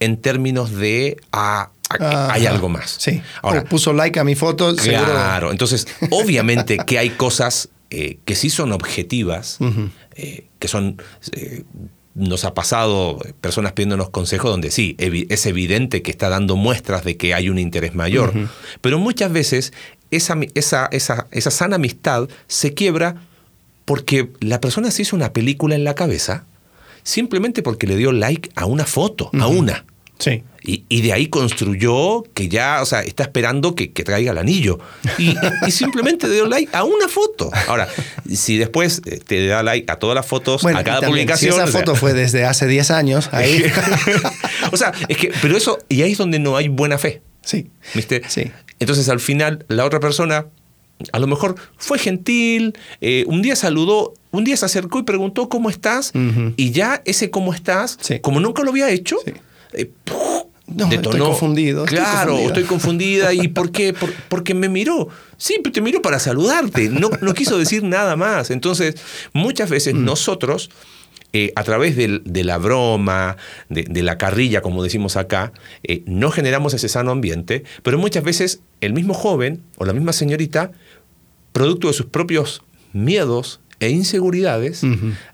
en 0.00 0.16
términos 0.16 0.72
de 0.72 1.18
ah, 1.32 1.70
hay 1.88 2.46
Ajá. 2.46 2.50
algo 2.54 2.68
más. 2.68 2.96
Sí. 2.98 3.22
Ahora, 3.42 3.60
o 3.60 3.64
puso 3.64 3.92
like 3.92 4.18
a 4.18 4.24
mi 4.24 4.34
foto, 4.34 4.74
seguro. 4.76 5.12
Claro, 5.12 5.50
entonces 5.50 5.86
obviamente 6.10 6.78
que 6.86 6.98
hay 6.98 7.10
cosas 7.10 7.68
eh, 7.90 8.18
que 8.24 8.34
sí 8.34 8.50
son 8.50 8.72
objetivas, 8.72 9.58
eh, 10.14 10.46
que 10.58 10.68
son... 10.68 11.00
eh, 11.32 11.64
nos 12.14 12.44
ha 12.44 12.52
pasado 12.52 13.18
personas 13.40 13.72
pidiéndonos 13.72 14.10
consejos 14.10 14.50
donde 14.50 14.70
sí, 14.70 14.96
es 14.98 15.46
evidente 15.46 16.02
que 16.02 16.10
está 16.10 16.28
dando 16.28 16.56
muestras 16.56 17.04
de 17.04 17.16
que 17.16 17.32
hay 17.32 17.48
un 17.48 17.58
interés 17.58 17.94
mayor, 17.94 18.34
pero 18.82 18.98
muchas 18.98 19.32
veces 19.32 19.72
esa, 20.10 20.36
esa, 20.54 20.88
esa, 20.92 21.26
esa 21.30 21.50
sana 21.50 21.76
amistad 21.76 22.28
se 22.48 22.74
quiebra 22.74 23.22
porque 23.84 24.30
la 24.40 24.60
persona 24.60 24.90
se 24.90 25.02
hizo 25.02 25.16
una 25.16 25.32
película 25.32 25.74
en 25.74 25.84
la 25.84 25.94
cabeza 25.94 26.46
simplemente 27.02 27.62
porque 27.62 27.86
le 27.86 27.96
dio 27.96 28.12
like 28.12 28.50
a 28.54 28.64
una 28.66 28.86
foto, 28.86 29.30
a 29.38 29.46
una. 29.46 29.84
Sí. 30.18 30.44
Y, 30.62 30.84
y 30.88 31.00
de 31.02 31.12
ahí 31.12 31.26
construyó 31.26 32.22
que 32.32 32.48
ya, 32.48 32.80
o 32.80 32.86
sea, 32.86 33.00
está 33.02 33.24
esperando 33.24 33.74
que, 33.74 33.92
que 33.92 34.04
traiga 34.04 34.30
el 34.30 34.38
anillo. 34.38 34.78
Y, 35.18 35.34
y 35.66 35.70
simplemente 35.72 36.30
dio 36.30 36.46
like 36.46 36.70
a 36.76 36.84
una 36.84 37.08
foto. 37.08 37.50
Ahora, 37.66 37.88
si 38.32 38.56
después 38.56 39.02
eh, 39.04 39.18
te 39.26 39.44
da 39.48 39.64
like 39.64 39.90
a 39.90 39.96
todas 39.96 40.14
las 40.14 40.24
fotos, 40.24 40.62
Bueno, 40.62 40.78
a 40.78 40.84
cada 40.84 41.00
también, 41.00 41.26
publicación. 41.26 41.54
Si 41.54 41.58
esa 41.58 41.64
o 41.68 41.72
sea, 41.72 41.80
foto 41.80 41.96
fue 41.96 42.14
desde 42.14 42.44
hace 42.44 42.68
10 42.68 42.92
años, 42.92 43.28
ahí. 43.32 43.64
o 44.70 44.76
sea, 44.76 44.92
es 45.08 45.16
que, 45.16 45.32
pero 45.42 45.56
eso, 45.56 45.78
y 45.88 46.02
ahí 46.02 46.12
es 46.12 46.18
donde 46.18 46.38
no 46.38 46.56
hay 46.56 46.68
buena 46.68 46.98
fe. 46.98 47.22
sí. 47.44 47.70
¿Viste? 47.94 48.22
Sí. 48.28 48.52
Entonces 48.78 49.08
al 49.08 49.20
final 49.20 49.64
la 49.68 49.84
otra 49.84 49.98
persona 50.00 50.46
a 51.12 51.18
lo 51.18 51.26
mejor 51.26 51.54
fue 51.76 51.98
gentil, 51.98 52.76
eh, 53.00 53.24
un 53.26 53.42
día 53.42 53.56
saludó, 53.56 54.14
un 54.30 54.44
día 54.44 54.56
se 54.56 54.64
acercó 54.66 54.98
y 54.98 55.02
preguntó 55.02 55.48
cómo 55.48 55.70
estás 55.70 56.12
y 56.56 56.70
ya 56.70 57.02
ese 57.04 57.30
cómo 57.30 57.52
estás, 57.54 57.98
Sí. 58.00 58.20
como 58.20 58.40
nunca 58.40 58.62
lo 58.62 58.70
había 58.70 58.90
hecho, 58.90 59.16
Sí. 59.24 59.32
eh, 59.74 59.90
¡puf! 60.04 60.42
No, 60.74 60.90
estoy 60.90 61.18
confundido, 61.18 61.84
estoy 61.84 61.98
Claro, 61.98 62.38
estoy 62.38 62.62
confundida. 62.62 63.34
¿Y 63.34 63.48
por 63.48 63.72
qué? 63.72 63.92
Por- 63.92 64.14
porque 64.28 64.54
me 64.54 64.70
miró. 64.70 65.08
Sí, 65.36 65.56
te 65.70 65.80
miró 65.82 66.00
para 66.00 66.18
saludarte. 66.18 66.88
No, 66.88 67.10
no 67.20 67.34
quiso 67.34 67.58
decir 67.58 67.82
nada 67.82 68.16
más. 68.16 68.50
Entonces, 68.50 68.94
muchas 69.34 69.68
veces 69.68 69.92
Mm. 69.94 70.04
nosotros, 70.04 70.70
eh, 71.32 71.52
a 71.56 71.62
través 71.64 71.96
del- 71.96 72.22
de 72.24 72.44
la 72.44 72.58
broma, 72.58 73.36
de, 73.68 73.84
de 73.88 74.02
la 74.02 74.18
carrilla, 74.18 74.60
como 74.60 74.82
decimos 74.82 75.16
acá, 75.16 75.52
eh, 75.82 76.02
no 76.06 76.30
generamos 76.30 76.74
ese 76.74 76.88
sano 76.88 77.10
ambiente, 77.10 77.64
pero 77.82 77.98
muchas 77.98 78.22
veces 78.24 78.60
el 78.80 78.92
mismo 78.92 79.14
joven 79.14 79.62
o 79.76 79.84
la 79.84 79.92
misma 79.92 80.12
señorita, 80.12 80.72
producto 81.52 81.88
de 81.88 81.94
sus 81.94 82.06
propios 82.06 82.62
miedos 82.92 83.60
e 83.80 83.90
inseguridades, 83.90 84.82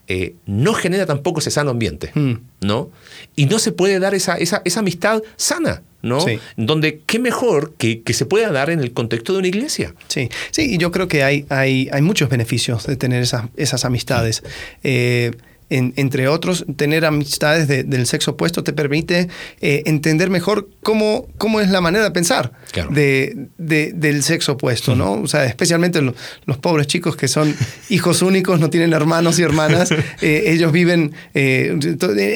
eh, 0.07 0.35
no 0.47 0.73
genera 0.73 1.05
tampoco 1.05 1.41
ese 1.41 1.51
sano 1.51 1.71
ambiente, 1.71 2.13
Mm. 2.15 2.35
¿no? 2.63 2.91
Y 3.37 3.45
no 3.45 3.59
se 3.59 3.73
puede 3.73 3.99
dar 3.99 4.15
esa, 4.15 4.37
esa, 4.39 4.63
esa 4.65 4.81
amistad 4.81 5.23
sana, 5.37 5.83
¿no? 6.01 6.21
Sí. 6.23 6.39
Donde 6.57 7.01
qué 7.05 7.19
mejor 7.19 7.75
que, 7.77 8.01
que 8.01 8.15
se 8.15 8.25
pueda 8.25 8.51
dar 8.51 8.71
en 8.71 8.81
el 8.81 8.93
contexto 8.95 9.35
de 9.35 9.41
una 9.41 9.49
iglesia. 9.49 9.95
Sí, 10.09 10.31
sí, 10.51 10.63
y 10.75 10.79
yo 10.79 10.93
creo 10.93 11.09
que 11.09 11.25
hay, 11.25 11.45
hay, 11.51 11.91
hay 11.93 12.01
muchos 12.01 12.31
beneficios 12.31 12.87
de 12.87 12.97
tener 12.97 13.23
esas, 13.23 13.47
esas 13.57 13.85
amistades. 13.85 14.43
Eh, 14.83 15.33
en- 15.71 15.93
entre 15.97 16.29
otros, 16.29 16.65
tener 16.77 17.05
amistades 17.05 17.69
de- 17.69 17.85
del 17.85 18.07
sexo 18.07 18.33
opuesto 18.33 18.63
te 18.65 18.73
permite 18.73 19.29
eh, 19.61 19.83
entender 19.87 20.31
mejor 20.31 20.69
cómo, 20.83 21.27
cómo 21.39 21.61
es 21.61 21.69
la 21.71 21.81
manera 21.81 22.05
de 22.05 22.11
pensar 22.11 22.53
Claro. 22.73 22.91
de, 22.91 23.49
de- 23.59 23.93
del 23.93 24.23
sexo 24.23 24.53
opuesto, 24.53 24.95
¿no? 24.97 25.13
O 25.15 25.27
sea, 25.27 25.45
especialmente 25.45 26.01
lo- 26.03 26.15
los 26.47 26.59
pobres 26.59 26.87
chicos 26.87 27.17
que 27.17 27.29
son 27.29 27.55
hijos 27.91 28.23
únicos, 28.23 28.61
no 28.61 28.71
tienen 28.71 28.93
hermanos 28.93 29.39
y 29.39 29.43
hermanas, 29.43 29.91
eh, 30.23 30.45
ellos 30.47 30.73
viven 30.73 31.13
eh, 31.35 31.77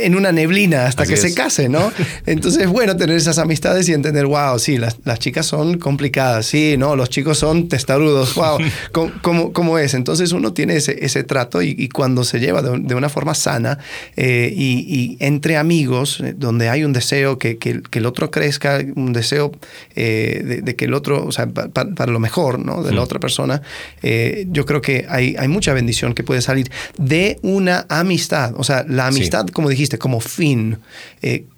en 0.04 0.14
una 0.16 0.32
neblina 0.32 0.86
hasta 0.86 1.04
Así 1.04 1.12
que 1.14 1.16
se 1.20 1.28
es. 1.28 1.34
casen, 1.34 1.72
¿no? 1.72 1.92
Entonces 2.26 2.62
es 2.62 2.68
bueno 2.68 2.96
tener 2.96 3.16
esas 3.16 3.38
amistades 3.38 3.88
y 3.88 3.92
entender, 3.92 4.26
wow, 4.26 4.58
sí, 4.58 4.78
las, 4.78 4.96
las 5.04 5.18
chicas 5.18 5.46
son 5.46 5.78
complicadas, 5.78 6.46
sí, 6.46 6.76
no, 6.78 6.96
los 6.96 7.08
chicos 7.08 7.38
son 7.38 7.68
testarudos, 7.68 8.34
wow, 8.34 8.58
¿cómo, 8.92 9.12
cómo, 9.22 9.52
cómo 9.52 9.78
es? 9.78 9.94
Entonces 9.94 10.32
uno 10.32 10.52
tiene 10.52 10.76
ese, 10.76 11.04
ese 11.04 11.24
trato 11.24 11.62
y, 11.62 11.74
y 11.78 11.88
cuando 11.88 12.24
se 12.24 12.40
lleva 12.40 12.62
de, 12.62 12.78
de 12.78 12.94
una 12.94 13.08
forma 13.08 13.21
sana 13.34 13.78
eh, 14.16 14.52
y, 14.54 14.84
y 14.88 15.16
entre 15.24 15.56
amigos, 15.56 16.20
eh, 16.20 16.34
donde 16.36 16.68
hay 16.68 16.84
un 16.84 16.92
deseo 16.92 17.38
que, 17.38 17.56
que 17.58 17.70
el- 17.70 17.82
que 17.88 18.00
el 18.00 18.06
otro 18.06 18.30
crezca, 18.30 18.80
un 18.96 19.12
deseo 19.12 19.52
eh, 19.94 20.42
de, 20.44 20.62
de 20.62 20.76
que 20.76 20.84
el 20.86 20.94
otro, 20.94 21.24
o 21.24 21.32
sea, 21.32 21.46
pa- 21.46 21.68
pa- 21.68 21.88
para 21.94 22.10
lo 22.12 22.18
mejor, 22.20 22.58
¿no? 22.58 22.82
De 22.82 22.92
la 22.92 23.00
Mm. 23.00 23.04
otra 23.04 23.20
persona, 23.20 23.62
eh, 24.02 24.46
yo 24.50 24.66
creo 24.66 24.80
que 24.80 25.06
hay, 25.08 25.36
hay 25.38 25.48
mucha 25.48 25.72
bendición 25.72 26.14
que 26.14 26.24
puede 26.24 26.42
salir 26.42 26.70
de 26.98 27.38
una 27.42 27.86
amistad, 27.88 28.54
o 28.56 28.64
sea, 28.64 28.84
la 28.88 29.10
Sí. 29.10 29.16
amistad, 29.18 29.46
como 29.48 29.68
dijiste, 29.70 29.98
como 29.98 30.20
fin. 30.20 30.78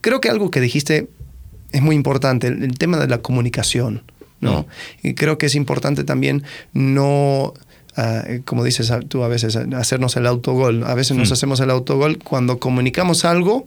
Creo 0.01 0.21
que 0.21 0.29
algo 0.29 0.51
que 0.51 0.61
dijiste 0.61 1.09
es 1.73 1.83
muy 1.83 1.97
importante, 1.97 2.47
el, 2.49 2.63
el 2.63 2.79
tema 2.79 2.99
de 2.99 3.09
la 3.09 3.19
comunicación. 3.19 4.03
¿no? 4.41 4.67
Y 5.03 5.15
creo 5.15 5.39
que 5.39 5.47
es 5.47 5.55
importante 5.55 6.05
también 6.05 6.43
no, 6.75 7.55
ah, 7.97 8.25
como 8.45 8.65
dices 8.65 8.91
ah, 8.91 9.01
tú 9.01 9.23
a 9.25 9.29
veces, 9.29 9.57
ah, 9.57 9.65
hacernos 9.77 10.17
el 10.17 10.27
autogol. 10.27 10.85
A 10.85 10.95
veces 10.95 11.17
nos 11.17 11.31
Mm. 11.31 11.33
hacemos 11.35 11.61
el 11.61 11.71
autogol 11.71 12.19
cuando 12.19 12.59
comunicamos 12.59 13.25
algo 13.25 13.67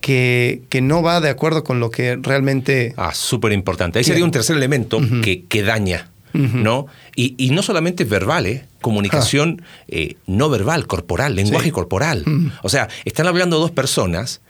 que, 0.00 0.62
que 0.68 0.80
no 0.80 1.02
va 1.02 1.20
de 1.20 1.28
acuerdo 1.28 1.64
con 1.64 1.80
lo 1.80 1.90
que 1.90 2.16
realmente... 2.20 2.94
Ah, 2.96 3.12
súper 3.14 3.52
importante. 3.52 3.98
Ahí 3.98 4.04
sería 4.04 4.24
un 4.24 4.30
tercer 4.30 4.56
elemento 4.56 5.00
que, 5.22 5.44
que 5.44 5.62
daña. 5.62 6.10
¿no? 6.34 6.86
Y, 7.16 7.34
y 7.38 7.50
no 7.50 7.62
solamente 7.62 8.04
verbal, 8.04 8.46
¿eh? 8.46 8.64
Comunicación 8.80 9.62
eh, 9.88 10.16
no 10.26 10.48
verbal, 10.50 10.86
corporal, 10.86 11.34
lenguaje 11.34 11.66
Sí. 11.66 11.72
corporal. 11.72 12.22
O 12.62 12.68
sea, 12.68 12.88
están 13.06 13.26
hablando 13.26 13.58
dos 13.58 13.70
personas 13.72 14.40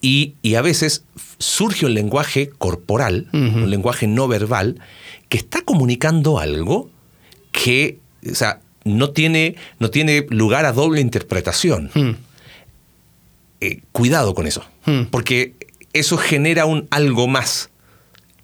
y, 0.00 0.34
y 0.42 0.54
a 0.54 0.62
veces 0.62 1.04
surge 1.38 1.86
un 1.86 1.94
lenguaje 1.94 2.50
corporal, 2.58 3.28
un 3.32 3.70
lenguaje 3.70 4.06
no 4.06 4.28
verbal, 4.28 4.78
que 5.30 5.38
está 5.38 5.62
comunicando 5.62 6.38
algo 6.38 6.90
que, 7.50 7.98
o 8.30 8.34
sea, 8.34 8.60
no 8.84 9.10
tiene, 9.10 9.56
no 9.78 9.90
tiene 9.90 10.26
lugar 10.30 10.64
a 10.66 10.72
doble 10.72 11.00
interpretación. 11.00 11.90
Hmm. 11.94 12.10
Eh, 13.60 13.80
cuidado 13.92 14.34
con 14.34 14.46
eso, 14.46 14.64
Hmm. 14.86 15.02
porque 15.10 15.54
eso 15.92 16.16
genera 16.16 16.66
un 16.66 16.88
algo 16.90 17.28
más. 17.28 17.70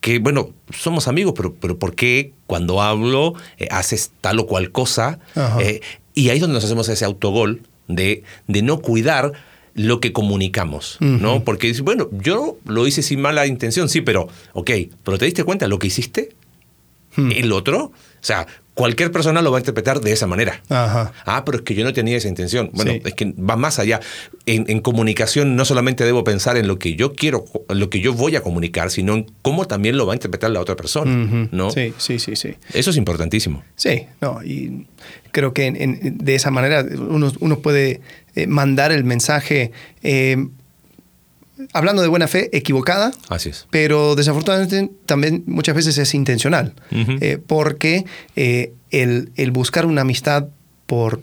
Que 0.01 0.21
bueno, 0.21 0.51
somos 0.73 1.09
amigos, 1.09 1.35
pero, 1.37 1.55
pero 1.55 1.77
¿por 1.77 1.97
qué 1.97 2.33
cuando 2.47 2.81
hablo 2.81 3.35
eh, 3.59 3.67
haces 3.73 4.13
tal 4.21 4.39
o 4.39 4.47
cual 4.47 4.71
cosa? 4.71 5.19
Eh, 5.61 5.81
y 6.15 6.29
ahí 6.29 6.37
es 6.37 6.41
donde 6.41 6.55
nos 6.55 6.65
hacemos 6.65 6.89
ese 6.89 7.05
autogol 7.05 7.63
de, 7.89 8.23
de 8.47 8.63
no 8.63 8.79
cuidar 8.79 9.33
lo 9.75 9.99
que 10.01 10.13
comunicamos, 10.13 10.99
¿no? 11.01 11.37
Ujú. 11.37 11.45
Porque 11.45 11.67
dices, 11.69 11.83
bueno, 11.83 12.09
yo 12.13 12.59
lo 12.65 12.87
hice 12.87 13.03
sin 13.03 13.21
mala 13.21 13.47
intención, 13.47 13.89
sí, 13.89 14.01
pero, 14.03 14.29
ok, 14.53 14.71
pero 15.05 15.19
¿te 15.19 15.25
diste 15.25 15.43
cuenta 15.45 15.67
lo 15.69 15.79
que 15.81 15.89
hiciste? 15.89 16.31
Hmm. 17.17 17.33
El 17.33 17.51
otro, 17.53 17.85
o 17.87 17.93
sea, 18.21 18.47
cualquier 18.79 19.11
persona 19.11 19.43
lo 19.43 19.51
va 19.51 19.59
a 19.59 19.61
interpretar 19.61 20.01
de 20.01 20.13
esa 20.13 20.29
manera. 20.29 20.63
Ajá. 20.69 21.13
Ah, 21.27 21.45
pero 21.45 21.59
es 21.59 21.65
que 21.65 21.75
yo 21.75 21.83
no 21.83 21.93
tenía 21.93 22.17
esa 22.17 22.29
intención. 22.29 22.71
Bueno, 22.73 22.93
Sí. 22.93 23.03
es 23.05 23.15
que 23.15 23.33
va 23.37 23.57
más 23.57 23.81
allá. 23.81 23.99
En, 24.47 24.67
en 24.69 24.79
comunicación 24.81 25.57
no 25.57 25.65
solamente 25.65 26.05
debo 26.05 26.23
pensar 26.23 26.57
en 26.57 26.69
lo 26.69 26.79
que 26.79 26.95
yo 26.95 27.13
quiero, 27.13 27.45
lo 27.69 27.91
que 27.91 27.99
yo 28.01 28.15
voy 28.15 28.37
a 28.37 28.41
comunicar, 28.41 28.93
sino 28.93 29.15
en 29.17 29.27
cómo 29.43 29.67
también 29.67 29.97
lo 29.97 30.07
va 30.07 30.13
a 30.13 30.17
interpretar 30.17 30.51
la 30.53 30.61
otra 30.61 30.77
persona. 30.77 31.49
¿no? 31.51 31.71
Sí, 31.73 31.93
sí, 31.99 32.21
sí, 32.21 32.37
sí. 32.37 32.55
Eso 32.73 32.91
es 32.91 32.97
importantísimo. 32.97 33.65
Sí, 33.75 34.07
no, 34.21 34.45
y 34.45 34.87
creo 35.33 35.53
que 35.53 35.67
en- 35.67 35.75
en- 35.77 36.19
de 36.19 36.35
esa 36.37 36.53
manera 36.53 36.85
uno, 36.99 37.33
uno 37.41 37.59
puede 37.59 38.01
eh, 38.37 38.47
mandar 38.47 38.93
el 38.93 39.03
mensaje 39.03 39.73
eh, 40.05 40.37
hablando 41.73 42.03
de 42.03 42.09
buena 42.09 42.29
fe 42.29 42.57
equivocada, 42.57 43.11
Así 43.29 43.51
es. 43.51 43.67
pero 43.71 44.15
desafortunadamente 44.15 44.91
también 45.07 45.45
muchas 45.47 45.75
veces 45.75 45.99
es 45.99 46.15
intencional, 46.15 46.75
eh, 46.91 47.39
porque 47.47 48.05
eh, 48.37 48.73
el, 48.91 49.31
el 49.37 49.51
buscar 49.51 49.87
una 49.87 50.03
amistad 50.03 50.49
por, 50.87 51.21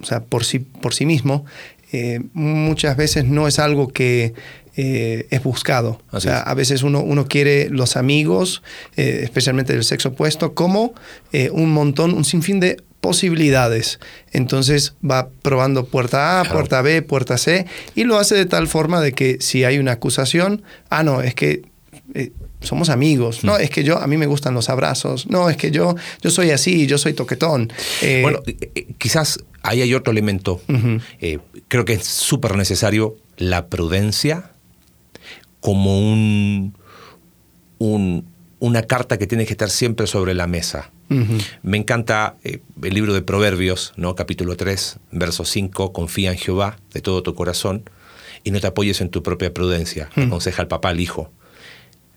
o 0.00 0.04
sea, 0.04 0.24
por, 0.24 0.44
sí, 0.44 0.58
por 0.58 0.94
sí 0.94 1.06
mismo 1.06 1.44
eh, 1.92 2.20
muchas 2.32 2.96
veces 2.96 3.26
no 3.26 3.46
es 3.46 3.58
algo 3.58 3.88
que 3.88 4.32
eh, 4.76 5.26
es 5.30 5.42
buscado. 5.42 6.00
o 6.10 6.20
sea, 6.20 6.38
es. 6.40 6.46
a 6.46 6.54
veces 6.54 6.82
uno, 6.82 7.00
uno 7.00 7.26
quiere 7.26 7.68
los 7.68 7.96
amigos, 7.96 8.62
eh, 8.96 9.20
especialmente 9.22 9.74
del 9.74 9.84
sexo 9.84 10.08
opuesto, 10.10 10.54
como 10.54 10.94
un 11.52 11.70
montón, 11.70 12.14
un 12.14 12.24
sinfín 12.24 12.60
de 12.60 12.78
posibilidades. 13.02 13.98
Entonces 14.30 14.94
va 15.04 15.28
probando 15.42 15.84
puerta 15.84 16.38
A, 16.40 16.42
Claro. 16.44 16.56
puerta 16.58 16.80
B, 16.82 17.02
puerta 17.02 17.36
C, 17.36 17.66
y 17.94 18.04
lo 18.04 18.16
hace 18.16 18.36
de 18.36 18.46
tal 18.46 18.68
forma 18.68 19.00
de 19.02 19.12
que 19.12 19.38
si 19.40 19.64
hay 19.64 19.78
una 19.78 19.92
acusación, 19.92 20.62
ah, 20.88 21.02
no, 21.02 21.20
es 21.20 21.34
que 21.34 21.62
eh, 22.14 22.30
somos 22.60 22.90
amigos, 22.90 23.42
no, 23.42 23.56
es 23.58 23.70
que 23.70 23.82
yo, 23.82 23.98
a 23.98 24.06
mí 24.06 24.16
me 24.16 24.26
gustan 24.26 24.54
los 24.54 24.70
abrazos, 24.70 25.26
no, 25.28 25.50
es 25.50 25.56
que 25.56 25.72
yo, 25.72 25.96
yo 26.22 26.30
soy 26.30 26.52
así, 26.52 26.86
yo 26.86 26.96
soy 26.96 27.12
toquetón. 27.12 27.72
Eh, 28.02 28.20
Bueno, 28.22 28.38
eh, 28.46 28.86
quizás 28.98 29.40
ahí 29.62 29.82
hay 29.82 29.92
otro 29.94 30.12
elemento. 30.12 30.60
Eh, 31.20 31.40
creo 31.66 31.84
que 31.84 31.94
es 31.94 32.04
súper 32.04 32.54
necesario 32.56 33.16
la 33.36 33.66
prudencia 33.66 34.52
como 35.58 35.98
un, 35.98 36.74
un- 37.78 38.24
una 38.60 38.82
carta 38.82 39.18
que 39.18 39.26
tiene 39.26 39.44
que 39.44 39.54
estar 39.54 39.70
siempre 39.70 40.06
sobre 40.06 40.34
la 40.34 40.46
mesa. 40.46 40.92
Me 41.62 41.76
encanta 41.76 42.36
eh, 42.44 42.60
el 42.82 42.94
libro 42.94 43.12
de 43.14 43.22
Proverbios, 43.22 43.92
¿no? 43.96 44.14
capítulo 44.14 44.56
3, 44.56 44.98
verso 45.12 45.44
5, 45.44 45.92
confía 45.92 46.32
en 46.32 46.38
Jehová 46.38 46.78
de 46.92 47.00
todo 47.00 47.22
tu 47.22 47.34
corazón 47.34 47.82
y 48.44 48.50
no 48.50 48.60
te 48.60 48.66
apoyes 48.66 49.00
en 49.00 49.08
tu 49.10 49.22
propia 49.22 49.52
prudencia, 49.54 50.08
aconseja 50.16 50.62
el 50.62 50.68
papá 50.68 50.88
al 50.90 51.00
hijo. 51.00 51.30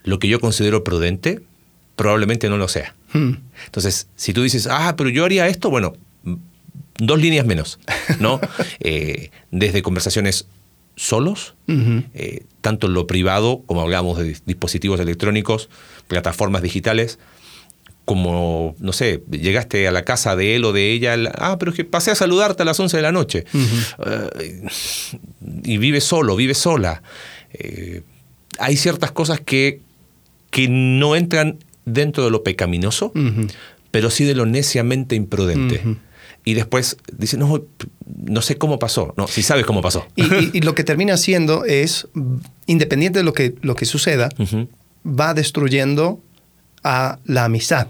Lo 0.04 0.20
que 0.20 0.28
yo 0.28 0.40
considero 0.40 0.84
prudente 0.84 1.42
probablemente 1.96 2.50
no 2.50 2.58
lo 2.58 2.68
sea. 2.68 2.96
Entonces, 3.66 4.08
si 4.16 4.34
tú 4.34 4.44
dices, 4.44 4.68
ah, 4.70 4.96
pero 4.98 5.10
yo 5.10 5.24
haría 5.26 5.48
esto, 5.48 5.70
bueno, 5.70 5.94
m- 6.26 6.38
dos 6.98 7.20
líneas 7.22 7.46
menos, 7.46 7.80
¿no? 8.20 8.40
Eh, 8.82 9.32
desde 9.52 9.82
conversaciones 9.82 10.48
solos, 10.98 11.56
eh, 11.68 12.46
tanto 12.62 12.88
en 12.88 12.94
lo 12.94 13.06
privado, 13.08 13.64
como 13.66 13.82
hablamos 13.82 14.18
de 14.18 14.34
dis- 14.34 14.42
dispositivos 14.46 15.00
electrónicos, 15.00 15.70
plataformas 16.08 16.62
digitales, 16.62 17.20
como, 18.06 18.76
no 18.80 18.94
sé, 18.94 19.24
llegaste 19.32 19.88
a 19.88 19.92
la 19.92 20.04
casa 20.04 20.36
de 20.36 20.56
él 20.56 20.64
o 20.66 20.74
de 20.74 20.92
ella, 20.92 21.18
la- 21.18 21.34
ah, 21.38 21.58
pero 21.60 21.72
es 21.72 21.78
que 21.78 21.84
pasé 21.86 22.12
a 22.12 22.16
saludarte 22.16 22.62
a 22.62 22.66
las 22.66 22.80
11 22.80 22.96
de 22.98 23.04
la 23.04 23.12
noche, 23.12 23.46
Eh, 24.06 24.62
y 25.64 25.78
vive 25.78 26.02
solo, 26.02 26.36
vive 26.36 26.54
sola. 26.54 27.02
Eh, 27.54 28.04
hay 28.60 28.78
ciertas 28.78 29.12
cosas 29.12 29.42
que, 29.42 29.82
que 30.52 30.68
no 30.70 31.16
entran 31.16 31.58
dentro 31.86 32.24
de 32.24 32.32
lo 32.32 32.44
pecaminoso, 32.44 33.12
pero 33.92 34.10
sí 34.10 34.24
de 34.26 34.36
lo 34.36 34.46
neciamente 34.46 35.16
imprudente. 35.16 35.82
Y 36.48 36.54
después 36.54 36.98
dice, 37.18 37.38
no, 37.38 37.64
no 38.06 38.42
sé 38.44 38.58
cómo 38.58 38.78
pasó. 38.78 39.14
No, 39.18 39.28
si 39.28 39.42
sabes 39.42 39.66
cómo 39.66 39.82
pasó. 39.82 40.06
Y, 40.16 40.24
y- 40.24 40.52
y 40.54 40.62
lo 40.62 40.76
que 40.76 40.84
termina 40.84 41.16
haciendo 41.16 41.66
es, 41.66 42.08
independiente 42.68 43.20
de 43.20 43.24
lo 43.26 43.34
que, 43.34 43.56
lo 43.62 43.76
que 43.76 43.86
suceda, 43.86 44.30
va 45.06 45.34
destruyendo 45.34 46.22
a 46.86 47.20
la 47.26 47.44
amistad 47.46 47.88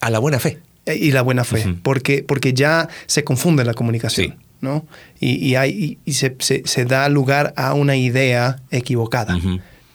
A 0.00 0.08
la 0.08 0.18
buena 0.20 0.38
fe. 0.38 0.58
eh, 0.86 0.96
y 0.96 1.10
la 1.12 1.20
buena 1.22 1.44
fe, 1.44 1.74
porque, 1.82 2.22
porque 2.26 2.54
ya 2.54 2.88
se 3.06 3.24
confunde 3.24 3.64
la 3.64 3.74
comunicación. 3.74 4.28
Sí. 4.28 4.34
¿no? 4.62 4.86
Y, 5.20 5.34
y 5.46 5.54
hay, 5.56 5.70
y, 5.70 5.98
y 6.10 6.14
se, 6.14 6.34
se- 6.38 6.62
se 6.64 6.84
da 6.86 7.08
lugar 7.10 7.52
a 7.56 7.74
una 7.74 7.94
idea 7.96 8.56
equivocada. 8.70 9.36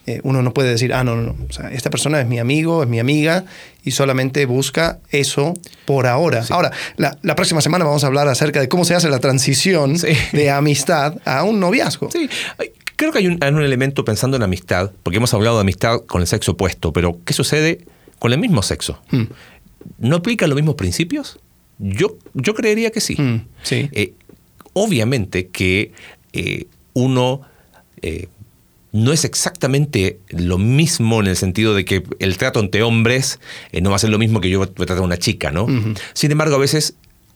Eh, 0.07 0.19
uno 0.23 0.41
no 0.41 0.51
puede 0.53 0.69
decir, 0.69 0.93
ah, 0.93 1.03
no, 1.03 1.15
no, 1.15 1.21
no. 1.33 1.35
O 1.49 1.53
sea, 1.53 1.71
esta 1.71 1.89
persona 1.91 2.19
es 2.21 2.27
mi 2.27 2.39
amigo, 2.39 2.81
es 2.83 2.89
mi 2.89 2.99
amiga, 2.99 3.45
y 3.83 3.91
solamente 3.91 4.45
busca 4.45 4.99
eso 5.09 5.53
por 5.85 6.05
ahora. 6.07 6.43
Ahora, 6.49 6.71
la, 6.97 7.17
la 7.21 7.35
próxima 7.35 7.61
semana 7.61 7.85
vamos 7.85 8.03
a 8.03 8.07
hablar 8.07 8.27
acerca 8.27 8.59
de 8.59 8.67
cómo 8.67 8.83
se 8.85 8.93
hace 8.95 9.09
la 9.09 9.19
transición 9.19 9.97
Sí. 9.97 10.07
de 10.33 10.49
amistad 10.51 11.15
a 11.25 11.43
un 11.43 11.59
noviazgo. 11.59 12.09
Sí, 12.11 12.27
creo 12.95 13.11
que 13.11 13.19
hay 13.19 13.27
un, 13.27 13.37
hay 13.41 13.51
un 13.53 13.61
elemento 13.63 14.03
pensando 14.03 14.37
en 14.37 14.43
amistad, 14.43 14.91
porque 15.03 15.17
hemos 15.17 15.33
hablado 15.35 15.57
de 15.57 15.61
amistad 15.61 15.99
con 16.07 16.21
el 16.21 16.27
sexo 16.27 16.53
opuesto, 16.53 16.91
pero 16.93 17.19
¿qué 17.25 17.33
sucede 17.33 17.85
con 18.21 18.33
el 18.33 18.39
mismo 18.39 18.61
sexo? 18.61 19.01
Mm. 19.09 19.23
¿No 19.97 20.17
aplican 20.17 20.47
los 20.47 20.55
mismos 20.55 20.75
principios? 20.75 21.39
Yo, 21.79 22.17
yo 22.35 22.53
creería 22.53 22.91
que 22.91 23.01
sí. 23.01 23.19
Mm, 23.19 23.47
sí. 23.63 23.89
Eh, 23.93 24.13
obviamente 24.73 25.47
que 25.47 25.91
eh, 26.31 26.67
uno 26.93 27.41
eh, 28.03 28.27
no 28.91 29.11
es 29.11 29.25
exactamente 29.25 30.19
lo 30.29 30.59
mismo 30.59 31.19
en 31.19 31.27
el 31.27 31.35
sentido 31.35 31.73
de 31.73 31.83
que 31.83 32.03
el 32.19 32.37
trato 32.37 32.59
entre 32.59 32.83
hombres 32.83 33.39
no 33.81 33.89
va 33.89 33.95
a 33.95 33.99
ser 33.99 34.11
lo 34.11 34.19
mismo 34.19 34.39
que 34.39 34.51
yo 34.51 34.69
tratar 34.69 34.99
a 34.99 35.01
una 35.01 35.17
chica, 35.17 35.49
¿no? 35.49 35.65
Sin 36.13 36.31
embargo, 36.31 36.53
a 36.53 36.59
veces 36.59 36.93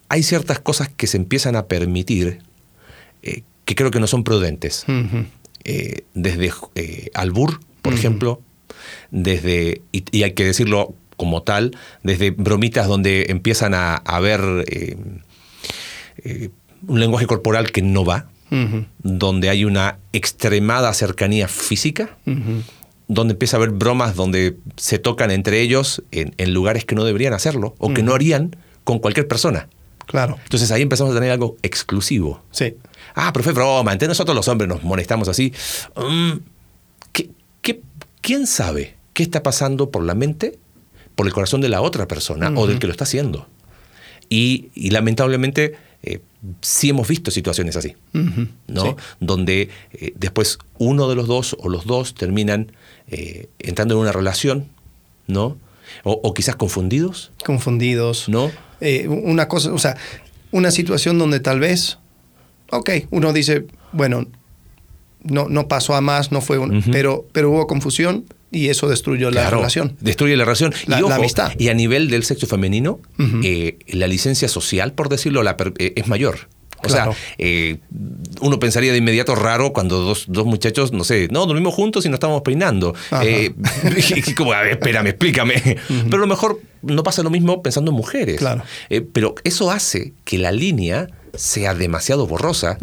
hay 0.08 0.22
ciertas 0.22 0.60
cosas 0.60 0.88
que 0.88 1.08
se 1.08 1.16
empiezan 1.16 1.56
a 1.56 1.66
permitir 1.66 2.42
que 3.22 3.74
creo 3.74 3.90
que 3.90 3.98
no 3.98 4.06
son 4.06 4.22
prudentes. 4.22 4.84
Desde 6.14 6.52
albur, 7.14 7.58
por 7.80 7.94
ejemplo, 7.94 8.42
desde, 9.10 9.82
y, 9.92 10.04
y 10.10 10.22
hay 10.22 10.32
que 10.32 10.44
decirlo 10.44 10.94
como 11.16 11.42
tal, 11.42 11.76
desde 12.02 12.30
bromitas 12.30 12.88
donde 12.88 13.26
empiezan 13.30 13.72
a, 13.74 13.94
a 13.96 14.20
ver 14.20 14.40
eh, 14.68 14.96
eh, 16.24 16.50
un 16.86 17.00
lenguaje 17.00 17.26
corporal 17.26 17.72
que 17.72 17.82
no 17.82 18.04
va, 18.04 18.28
donde 19.02 19.48
hay 19.50 19.64
una 19.64 19.98
extremada 20.12 20.92
cercanía 20.94 21.48
física, 21.48 22.16
donde 23.08 23.32
empieza 23.32 23.56
a 23.56 23.58
haber 23.58 23.70
bromas 23.70 24.14
donde 24.14 24.56
se 24.76 24.98
tocan 25.00 25.30
entre 25.32 25.60
ellos 25.62 26.02
en, 26.12 26.32
en 26.38 26.54
lugares 26.54 26.84
que 26.84 26.94
no 26.94 27.04
deberían 27.04 27.32
hacerlo 27.34 27.74
o 27.78 27.92
que 27.92 28.02
no 28.04 28.14
harían 28.14 28.54
con 28.84 28.98
cualquier 29.00 29.26
persona. 29.26 29.68
Claro. 30.06 30.38
Entonces 30.44 30.70
ahí 30.70 30.82
empezamos 30.82 31.10
a 31.12 31.16
tener 31.16 31.32
algo 31.32 31.56
exclusivo. 31.62 32.40
Sí. 32.52 32.74
Ah, 33.16 33.32
pero 33.32 33.42
fue 33.42 33.52
broma, 33.52 33.92
entre 33.92 34.06
nosotros 34.06 34.36
los 34.36 34.46
hombres 34.46 34.68
nos 34.68 34.84
molestamos 34.84 35.26
así. 35.28 35.52
Mm, 35.96 36.30
¿qué- 36.30 36.38
qué- 36.38 36.55
quién 38.26 38.48
sabe 38.48 38.96
qué 39.12 39.22
está 39.22 39.44
pasando 39.44 39.92
por 39.92 40.02
la 40.02 40.16
mente, 40.16 40.58
por 41.14 41.28
el 41.28 41.32
corazón 41.32 41.60
de 41.60 41.68
la 41.68 41.80
otra 41.80 42.08
persona 42.08 42.52
o 42.56 42.66
del 42.66 42.80
que 42.80 42.88
lo 42.88 42.90
está 42.90 43.04
haciendo? 43.04 43.46
Y, 44.28 44.70
y 44.74 44.90
lamentablemente 44.90 45.76
eh, 46.02 46.18
sí 46.60 46.88
hemos 46.88 47.06
visto 47.06 47.30
situaciones 47.30 47.76
así. 47.76 47.94
¿no? 48.66 48.82
Sí. 48.82 48.94
Donde 49.20 49.70
eh, 49.92 50.12
después 50.16 50.58
uno 50.76 51.08
de 51.08 51.14
los 51.14 51.28
dos 51.28 51.56
o 51.60 51.68
los 51.68 51.86
dos 51.86 52.14
terminan 52.14 52.72
eh, 53.06 53.48
entrando 53.60 53.94
en 53.94 54.00
una 54.00 54.10
relación, 54.10 54.66
¿no? 55.28 55.56
O, 56.02 56.20
o 56.24 56.34
quizás 56.34 56.56
confundidos, 56.56 57.30
Confundidos. 57.44 58.28
¿no? 58.28 58.50
Una 59.08 59.46
cosa, 59.46 59.72
o 59.72 59.78
sea, 59.78 59.96
una 60.50 60.72
situación 60.72 61.16
donde 61.16 61.38
tal 61.38 61.60
vez, 61.60 61.98
ok, 62.72 62.90
uno 63.12 63.32
dice, 63.32 63.66
bueno, 63.92 64.26
no, 65.28 65.48
no 65.48 65.68
pasó 65.68 65.94
a 65.94 66.00
más, 66.00 66.32
no 66.32 66.40
fue 66.40 66.58
un, 66.58 66.82
pero, 66.92 67.26
pero 67.32 67.50
hubo 67.50 67.66
confusión 67.66 68.24
y 68.50 68.68
eso 68.68 68.88
destruyó 68.88 69.30
la 69.30 69.42
Claro, 69.42 69.56
relación. 69.58 69.96
Destruye 70.00 70.36
la 70.36 70.44
relación. 70.44 70.72
La- 70.86 70.98
y, 70.98 71.00
la 71.00 71.06
ojo, 71.06 71.14
amistad. 71.16 71.52
y 71.58 71.68
a 71.68 71.74
nivel 71.74 72.08
del 72.10 72.24
sexo 72.24 72.46
femenino, 72.46 73.00
eh, 73.42 73.78
la 73.88 74.06
licencia 74.06 74.48
social, 74.48 74.92
por 74.92 75.08
decirlo, 75.08 75.42
la 75.42 75.56
eh, 75.78 75.92
es 75.96 76.06
mayor. 76.08 76.48
O 76.78 76.88
Claro. 76.88 77.12
sea, 77.14 77.20
eh, 77.38 77.78
uno 78.42 78.58
pensaría 78.60 78.92
de 78.92 78.98
inmediato 78.98 79.34
raro 79.34 79.72
cuando 79.72 79.98
dos, 80.02 80.26
dos 80.28 80.44
muchachos, 80.44 80.92
no 80.92 81.04
sé, 81.04 81.26
no, 81.30 81.46
dormimos 81.46 81.74
juntos 81.74 82.04
y 82.04 82.08
nos 82.10 82.16
estábamos 82.16 82.42
peinando. 82.42 82.94
Eh, 83.22 83.54
y 84.14 84.34
como, 84.34 84.52
a 84.52 84.60
ver, 84.60 84.72
espérame, 84.72 85.06
explícame. 85.08 85.54
Pero 86.04 86.16
a 86.16 86.20
lo 86.20 86.26
mejor 86.26 86.60
no 86.82 87.02
pasa 87.02 87.22
lo 87.22 87.30
mismo 87.30 87.62
pensando 87.62 87.90
en 87.90 87.96
mujeres. 87.96 88.36
Claro. 88.36 88.62
Eh, 88.90 89.00
pero 89.00 89.34
eso 89.42 89.70
hace 89.70 90.12
que 90.24 90.36
la 90.38 90.52
línea 90.52 91.08
sea 91.38 91.74
demasiado 91.74 92.26
borrosa. 92.26 92.78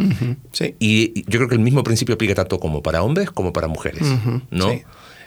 Sí. 0.51 0.75
Y 0.79 1.21
yo 1.29 1.39
creo 1.39 1.47
que 1.49 1.55
el 1.55 1.61
mismo 1.61 1.83
principio 1.83 2.15
aplica 2.15 2.35
tanto 2.35 2.59
como 2.59 2.81
para 2.83 3.03
hombres 3.03 3.29
como 3.31 3.53
para 3.53 3.67
mujeres. 3.67 4.03
¿no? 4.51 4.69
sí. 4.71 4.83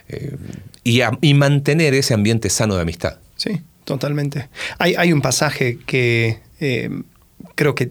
Eh, 0.09 0.37
y, 0.85 1.01
a- 1.01 1.19
y 1.21 1.35
mantener 1.35 1.93
ese 1.95 2.15
ambiente 2.15 2.49
sano 2.51 2.77
de 2.77 2.83
amistad. 2.83 3.19
Sí, 3.37 3.61
totalmente. 3.85 4.49
Hay, 4.79 4.95
hay 4.95 5.12
un 5.12 5.21
pasaje 5.21 5.79
que 5.85 6.39
eh, 6.61 6.91
creo 7.57 7.75
que 7.75 7.91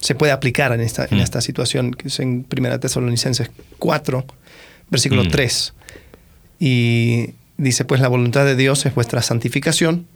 se 0.00 0.14
puede 0.14 0.32
aplicar 0.32 0.72
en 0.72 0.80
esta, 0.80 1.06
en 1.10 1.18
Mm. 1.18 1.20
esta 1.20 1.40
situación, 1.40 1.92
que 1.92 2.08
es 2.08 2.18
en 2.20 2.44
1 2.50 2.80
Tesalonicenses 2.80 3.50
4, 3.78 4.24
versículo 4.90 5.24
Mm. 5.24 5.28
3. 5.28 5.74
Y 6.58 7.30
dice, 7.56 7.84
pues 7.84 8.00
la 8.00 8.08
voluntad 8.08 8.44
de 8.44 8.56
Dios 8.56 8.84
es 8.84 8.94
vuestra 8.94 9.22
santificación, 9.22 10.06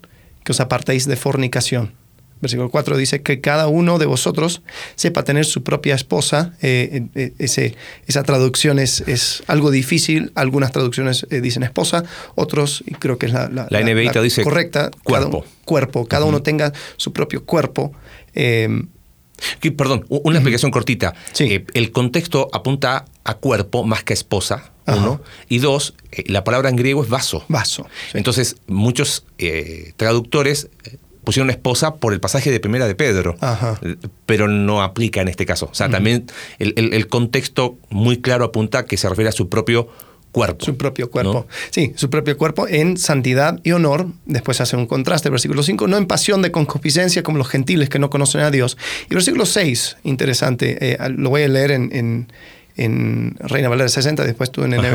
que 0.45 0.53
os 0.53 0.61
apartéis 0.61 1.07
de 1.07 1.17
fornicación. 1.17 1.93
Versículo 2.41 2.71
4 2.71 2.97
dice 2.97 3.23
que 3.23 3.41
cada 3.41 3.69
uno 3.69 3.99
de 3.99 4.07
vosotros 4.07 4.63
sepa 4.95 5.25
tener 5.25 5.45
su 5.45 5.63
propia 5.63 5.95
esposa. 5.95 6.55
Eh, 6.63 7.07
eh, 7.15 7.33
ese, 7.39 7.75
esa 8.07 8.23
traducción 8.23 8.79
es, 8.79 9.03
es 9.07 9.43
algo 9.47 9.71
difícil. 9.71 10.33
Algunas 10.35 10.73
traducciones 10.73 11.27
eh, 11.31 11.41
dicen 11.41 11.63
esposa, 11.63 12.05
otros, 12.35 12.83
y 12.87 12.95
creo 12.95 13.19
que 13.19 13.27
es 13.27 13.33
la, 13.33 13.49
La 13.49 13.81
dice 14.23 14.43
correcta. 14.43 14.91
cuerpo. 15.05 15.41
Cada, 15.43 15.53
cuerpo. 15.65 16.07
Cada 16.07 16.25
uno 16.25 16.43
tenga 16.43 16.73
su 16.97 17.13
propio 17.13 17.45
cuerpo. 17.45 17.93
Eh, 18.35 18.69
Que, 19.61 19.71
perdón, 19.71 20.05
una 20.09 20.39
explicación 20.39 20.71
cortita. 20.73 21.15
Sí. 21.33 21.45
Eh, 21.45 21.65
el 21.75 21.93
contexto 21.93 22.49
apunta 22.53 23.05
a 23.23 23.35
cuerpo 23.35 23.85
más 23.85 24.03
que 24.03 24.13
a 24.13 24.15
esposa, 24.15 24.73
uno. 24.87 25.21
Y 25.49 25.59
dos, 25.59 25.95
eh, 26.13 26.25
la 26.27 26.43
palabra 26.45 26.71
en 26.71 26.77
griego 26.77 27.03
es 27.05 27.09
vaso. 27.09 27.45
vaso. 27.49 27.87
sí. 28.11 28.19
Entonces, 28.19 28.57
muchos 28.67 29.25
eh, 29.39 29.93
traductores 29.97 30.71
eh, 30.85 30.97
pusieron 31.25 31.51
esposa 31.51 31.97
por 31.97 32.13
el 32.13 32.21
pasaje 32.21 32.51
de 32.51 32.61
primera 32.61 32.87
de 32.87 32.95
Pedro, 32.95 33.37
Ajá. 33.41 33.79
eh, 33.83 33.97
pero 34.27 34.49
no 34.49 34.83
aplica 34.83 35.21
en 35.21 35.29
este 35.29 35.45
caso. 35.47 35.69
O 35.71 35.75
sea, 35.75 35.89
también 35.89 36.27
el, 36.59 36.73
el- 36.77 36.95
el 36.95 37.07
contexto 37.09 37.77
muy 37.91 38.19
claro 38.21 38.45
apunta 38.45 38.85
que 38.87 38.97
se 38.97 39.09
refiere 39.09 39.29
a 39.29 39.33
su 39.33 39.49
propio 39.49 39.89
cuerpo. 40.33 40.65
Su 40.65 40.77
propio 40.77 41.11
cuerpo. 41.11 41.33
¿no? 41.33 41.47
Sí, 41.71 41.93
su 41.97 42.11
propio 42.11 42.37
cuerpo 42.37 42.69
en 42.69 42.97
santidad 42.99 43.59
y 43.65 43.73
honor. 43.73 44.07
Después 44.27 44.61
hace 44.61 44.77
un 44.77 44.87
contraste, 44.87 45.31
versículo 45.31 45.63
5, 45.63 45.87
no 45.89 45.97
en 45.97 46.07
pasión 46.07 46.43
de 46.43 46.51
concupiscencia 46.53 47.23
como 47.23 47.39
los 47.39 47.49
gentiles 47.49 47.89
que 47.89 47.99
no 47.99 48.11
conocen 48.11 48.43
a 48.43 48.51
Dios. 48.51 48.77
Y 49.11 49.15
versículo 49.15 49.47
6, 49.47 49.97
interesante, 50.05 50.93
eh, 50.93 50.99
lo 51.17 51.31
voy 51.31 51.43
a 51.43 51.49
leer 51.49 51.71
en, 51.73 51.91
en- 51.95 52.33
en 52.77 53.37
Reina 53.41 53.69
Valera 53.69 53.89
60, 53.89 54.23
después 54.25 54.51
tú 54.53 54.63
en 54.65 54.75
el 54.75 54.81
Ajá. 54.81 54.91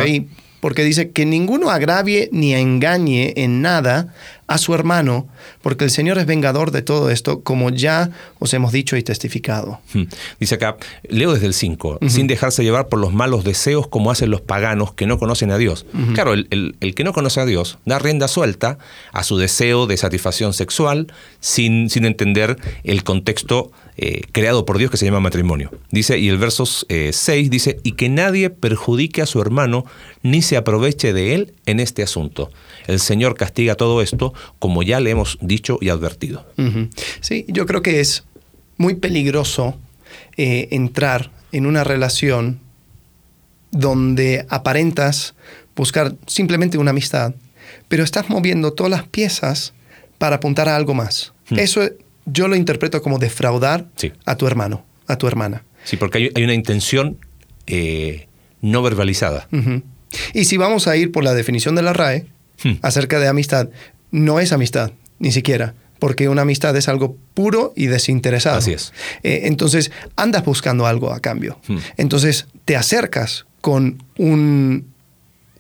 Porque 0.63 0.86
dice 0.86 1.12
que 1.12 1.26
ninguno 1.26 1.69
agravie 1.71 2.30
ni 2.32 2.54
engañe 2.54 3.34
en 3.36 3.62
nada 3.62 4.13
a 4.47 4.58
su 4.58 4.73
hermano, 4.73 5.28
porque 5.62 5.84
el 5.84 5.89
Señor 5.89 6.17
es 6.19 6.26
vengador 6.26 6.71
de 6.71 6.82
todo 6.82 7.10
esto, 7.10 7.41
como 7.41 7.69
ya 7.69 8.12
os 8.39 8.54
hemos 8.54 8.71
dicho 8.71 8.95
y 8.95 9.04
testificado. 9.04 9.80
Hmm. 9.93 10.04
Dice 10.39 10.56
acá, 10.56 10.78
leo 11.10 11.34
desde 11.34 11.47
el 11.47 11.54
5, 11.54 11.99
sin 12.08 12.28
dejarse 12.28 12.63
llevar 12.63 12.88
por 12.88 12.99
los 12.99 13.12
malos 13.13 13.43
deseos 13.43 13.88
como 13.88 14.10
hacen 14.10 14.30
los 14.30 14.39
paganos 14.41 14.93
que 14.93 15.06
no 15.06 15.17
conocen 15.19 15.52
a 15.52 15.58
Dios. 15.58 15.86
Claro, 16.13 16.32
el, 16.34 16.47
el- 16.49 16.76
el 16.80 16.95
que 16.95 17.04
no 17.04 17.12
conoce 17.12 17.41
a 17.41 17.45
Dios 17.45 17.78
da 17.86 17.99
rienda 17.99 18.28
suelta 18.30 18.78
a 19.12 19.23
su 19.23 19.38
deseo 19.38 19.86
de 19.86 19.97
satisfacción 19.97 20.54
sexual 20.54 21.08
sin, 21.41 21.89
sin 21.89 22.06
entender 22.06 22.56
el 22.86 23.04
contexto 23.04 23.71
eh, 23.97 24.21
creado 24.32 24.65
por 24.65 24.78
Dios 24.78 24.89
que 24.91 24.97
se 24.97 25.06
llama 25.06 25.19
matrimonio. 25.19 25.71
Dice, 25.91 26.17
y 26.19 26.28
el 26.30 26.38
verso 26.38 26.65
6 26.65 27.49
dice, 27.49 27.78
y 27.84 27.91
que 27.93 28.10
nadie 28.10 28.49
perjudique 28.49 29.21
a 29.21 29.26
su 29.28 29.39
hermano 29.41 29.86
ni 30.23 30.41
se 30.41 30.57
aproveche 30.57 31.13
de 31.13 31.36
él 31.36 31.53
en 31.65 31.79
este 31.79 32.01
asunto. 32.01 32.49
El 32.88 32.99
Señor 32.99 33.36
castiga 33.36 33.75
todo 33.75 34.01
esto 34.01 34.33
como 34.59 34.81
ya 34.83 34.99
le 34.99 35.12
hemos 35.12 35.38
dicho 35.41 35.77
y 35.81 35.89
advertido. 35.89 36.45
Sí, 37.21 37.45
yo 37.47 37.65
creo 37.65 37.81
que 37.81 37.99
es 37.99 38.23
muy 38.77 38.95
peligroso 38.95 39.77
eh, 40.38 40.69
entrar 40.71 41.29
en 41.51 41.65
una 41.65 41.83
relación 41.83 42.59
donde 43.71 44.45
aparentas 44.49 45.36
buscar 45.75 46.15
simplemente 46.27 46.77
una 46.77 46.91
amistad, 46.91 47.33
pero 47.88 48.03
estás 48.03 48.29
moviendo 48.29 48.73
todas 48.73 48.91
las 48.91 49.07
piezas 49.07 49.73
para 50.17 50.38
apuntar 50.38 50.69
a 50.69 50.75
algo 50.75 50.93
más. 50.93 51.33
Hmm. 51.49 51.59
Eso 51.59 51.81
yo 52.25 52.47
lo 52.47 52.55
interpreto 52.55 53.01
como 53.01 53.19
defraudar 53.19 53.88
Sí. 53.97 54.12
a 54.25 54.38
tu 54.38 54.47
hermano, 54.47 54.86
a 55.07 55.17
tu 55.17 55.27
hermana. 55.27 55.63
Sí, 55.83 55.97
porque 55.97 56.17
hay, 56.19 56.29
hay 56.36 56.43
una 56.43 56.53
intención 56.53 57.17
eh, 57.67 58.27
no 58.62 58.81
verbalizada. 58.81 59.47
Y 60.34 60.45
si 60.45 60.58
vamos 60.58 60.88
a 60.88 60.95
ir 60.97 61.12
por 61.12 61.23
la 61.23 61.34
definición 61.34 61.76
de 61.76 61.82
la 61.82 61.93
RAE 61.93 62.26
Hmm. 62.63 62.73
acerca 62.82 63.19
de 63.19 63.28
amistad, 63.28 63.69
no 64.12 64.39
es 64.39 64.52
amistad, 64.54 64.91
ni 65.19 65.32
siquiera, 65.32 65.73
porque 65.99 66.30
una 66.30 66.43
amistad 66.43 66.76
es 66.78 66.88
algo 66.88 67.17
puro 67.34 67.73
y 67.76 67.88
desinteresado. 67.88 68.58
Así 68.58 68.71
es. 68.73 68.93
Eh, 69.23 69.41
entonces, 69.45 69.91
andas 70.15 70.45
buscando 70.45 70.86
algo 70.86 71.12
a 71.12 71.19
cambio. 71.19 71.60
Hmm. 71.67 71.78
Entonces, 71.97 72.45
te 72.65 72.76
acercas 72.78 73.45
con 73.62 74.04
un, 74.17 74.86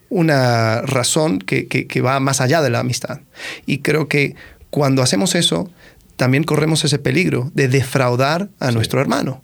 una 0.09 0.81
razón 0.83 1.39
que, 1.39 1.67
que- 1.67 1.87
que 1.87 2.01
va 2.01 2.19
más 2.19 2.41
allá 2.41 2.61
de 2.61 2.69
la 2.69 2.79
amistad. 2.79 3.21
Y 3.65 3.79
creo 3.79 4.07
que 4.07 4.35
cuando 4.69 5.01
hacemos 5.01 5.33
eso, 5.35 5.69
también 6.15 6.43
corremos 6.43 6.83
ese 6.85 6.99
peligro 6.99 7.51
de 7.55 7.67
defraudar 7.67 8.49
a 8.59 8.71
nuestro 8.71 9.01
hermano. 9.01 9.41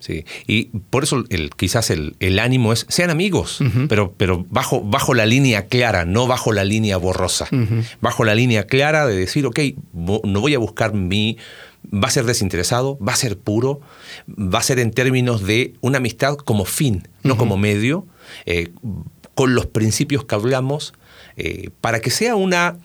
Sí, 0.00 0.24
y 0.46 0.64
por 0.88 1.04
eso 1.04 1.24
el, 1.28 1.50
quizás 1.50 1.90
el, 1.90 2.16
el 2.20 2.38
ánimo 2.38 2.72
es, 2.72 2.86
sean 2.88 3.10
amigos, 3.10 3.60
pero, 3.88 4.14
pero 4.16 4.46
bajo, 4.48 4.80
bajo 4.80 5.12
la 5.12 5.26
línea 5.26 5.66
clara, 5.66 6.06
no 6.06 6.26
bajo 6.26 6.52
la 6.52 6.64
línea 6.64 6.96
borrosa. 6.96 7.46
Bajo 8.00 8.24
la 8.24 8.34
línea 8.34 8.66
clara 8.66 9.06
de 9.06 9.14
decir, 9.14 9.44
ok, 9.44 9.60
no 9.92 10.40
voy 10.40 10.54
a 10.54 10.58
buscar 10.58 10.94
mi... 10.94 11.36
Va 11.94 12.08
a 12.08 12.10
ser 12.10 12.24
desinteresado, 12.24 12.98
va 12.98 13.12
a 13.12 13.16
ser 13.16 13.38
puro, 13.38 13.80
va 14.28 14.58
a 14.58 14.62
ser 14.62 14.78
en 14.80 14.90
términos 14.90 15.46
de 15.46 15.74
una 15.80 15.98
amistad 15.98 16.36
como 16.36 16.64
fin, 16.64 17.08
no 17.22 17.36
como 17.36 17.56
medio, 17.56 18.06
eh, 18.44 18.70
con 19.34 19.54
los 19.54 19.66
principios 19.66 20.24
que 20.24 20.34
hablamos, 20.34 20.92
eh, 21.36 21.70
para 21.80 22.00
que 22.00 22.10
sea 22.10 22.36
una, 22.36 22.78